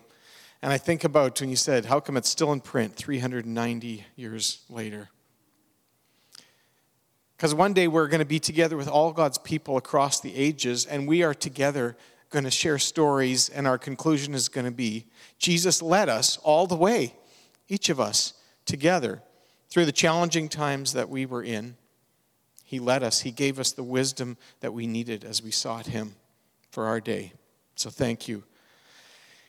And 0.62 0.72
I 0.72 0.78
think 0.78 1.04
about 1.04 1.42
when 1.42 1.50
you 1.50 1.58
said, 1.58 1.84
how 1.84 2.00
come 2.00 2.16
it's 2.16 2.30
still 2.30 2.54
in 2.54 2.62
print 2.62 2.96
390 2.96 4.06
years 4.16 4.62
later? 4.70 5.10
Because 7.36 7.54
one 7.54 7.74
day 7.74 7.88
we're 7.88 8.08
going 8.08 8.20
to 8.20 8.26
be 8.26 8.40
together 8.40 8.78
with 8.78 8.88
all 8.88 9.12
God's 9.12 9.38
people 9.38 9.78
across 9.78 10.20
the 10.20 10.36
ages, 10.36 10.86
and 10.86 11.08
we 11.08 11.24
are 11.24 11.34
together 11.34 11.98
going 12.30 12.46
to 12.46 12.52
share 12.52 12.78
stories, 12.80 13.50
and 13.50 13.68
our 13.68 13.78
conclusion 13.78 14.34
is 14.34 14.50
going 14.50 14.66
to 14.66 14.72
be 14.72 15.06
Jesus 15.38 15.82
led 15.82 16.08
us 16.08 16.38
all 16.44 16.66
the 16.66 16.76
way, 16.76 17.14
each 17.68 17.90
of 17.90 18.00
us 18.00 18.34
together, 18.66 19.22
through 19.70 19.86
the 19.86 19.92
challenging 19.92 20.48
times 20.48 20.94
that 20.94 21.10
we 21.10 21.26
were 21.26 21.44
in. 21.44 21.76
He 22.64 22.80
led 22.80 23.04
us, 23.04 23.22
He 23.22 23.32
gave 23.32 23.60
us 23.60 23.74
the 23.74 23.84
wisdom 23.84 24.38
that 24.62 24.74
we 24.74 24.88
needed 24.88 25.24
as 25.24 25.44
we 25.44 25.52
sought 25.52 25.88
Him 25.88 26.16
for 26.72 26.86
our 26.86 27.02
day. 27.02 27.34
So 27.76 27.90
thank 27.90 28.28
you. 28.28 28.44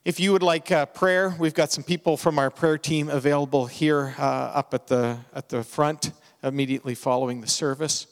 If 0.04 0.20
you 0.20 0.32
would 0.32 0.42
like 0.42 0.70
uh, 0.70 0.86
prayer, 0.86 1.34
we've 1.38 1.54
got 1.54 1.72
some 1.72 1.82
people 1.82 2.16
from 2.16 2.38
our 2.38 2.50
prayer 2.50 2.78
team 2.78 3.08
available 3.08 3.66
here 3.66 4.14
uh, 4.18 4.22
up 4.22 4.74
at 4.74 4.86
the, 4.86 5.18
at 5.34 5.48
the 5.48 5.64
front 5.64 6.12
immediately 6.42 6.94
following 6.94 7.40
the 7.40 7.48
service. 7.48 8.06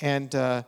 And 0.00 0.34
uh, 0.34 0.62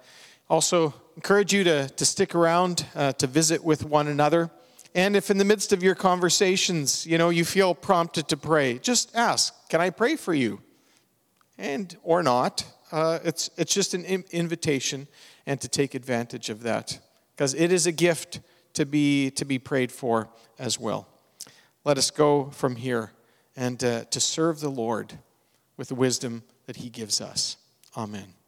also 0.49 0.95
encourage 1.16 1.53
you 1.53 1.64
to, 1.64 1.88
to 1.88 2.05
stick 2.05 2.34
around 2.34 2.86
uh, 2.95 3.12
to 3.12 3.26
visit 3.26 3.62
with 3.62 3.84
one 3.84 4.09
another. 4.09 4.51
And 4.95 5.14
if 5.14 5.30
in 5.30 5.38
the 5.38 5.45
midst 5.45 5.72
of 5.72 5.82
your 5.82 5.95
conversations, 5.95 7.07
you 7.07 7.16
know, 7.16 7.30
you 7.30 7.45
feel 7.45 7.74
prompted 7.74 8.28
to 8.28 8.36
pray, 8.36 8.78
just 8.78 9.14
ask, 9.14 9.55
can 9.68 9.80
I 9.80 9.91
pray 9.91 10.16
for 10.16 10.34
you? 10.34 10.61
And, 11.59 11.97
or 12.03 12.22
not. 12.22 12.64
Uh, 12.91 13.20
it's, 13.22 13.51
it's 13.57 13.72
just 13.72 13.95
an 13.95 14.05
invitation 14.32 15.07
and 15.47 15.61
to 15.61 15.68
take 15.68 15.95
advantage 15.95 16.51
of 16.51 16.62
that 16.62 16.99
because 17.36 17.55
it 17.55 17.70
is 17.70 17.86
a 17.86 17.93
gift 17.93 18.41
to 18.74 18.84
be, 18.84 19.30
to 19.32 19.45
be 19.45 19.59
prayed 19.59 19.93
for 19.93 20.28
as 20.59 20.80
well. 20.80 21.07
Let 21.84 21.99
us 21.99 22.11
go 22.11 22.51
from 22.51 22.76
here 22.76 23.12
and 23.57 23.82
uh, 23.84 24.05
to 24.07 24.20
serve 24.20 24.61
the 24.61 24.70
Lord 24.70 25.18
with 25.76 25.93
wisdom 25.93 26.43
that 26.70 26.76
He 26.76 26.88
gives 26.88 27.20
us. 27.20 27.56
Amen. 27.96 28.39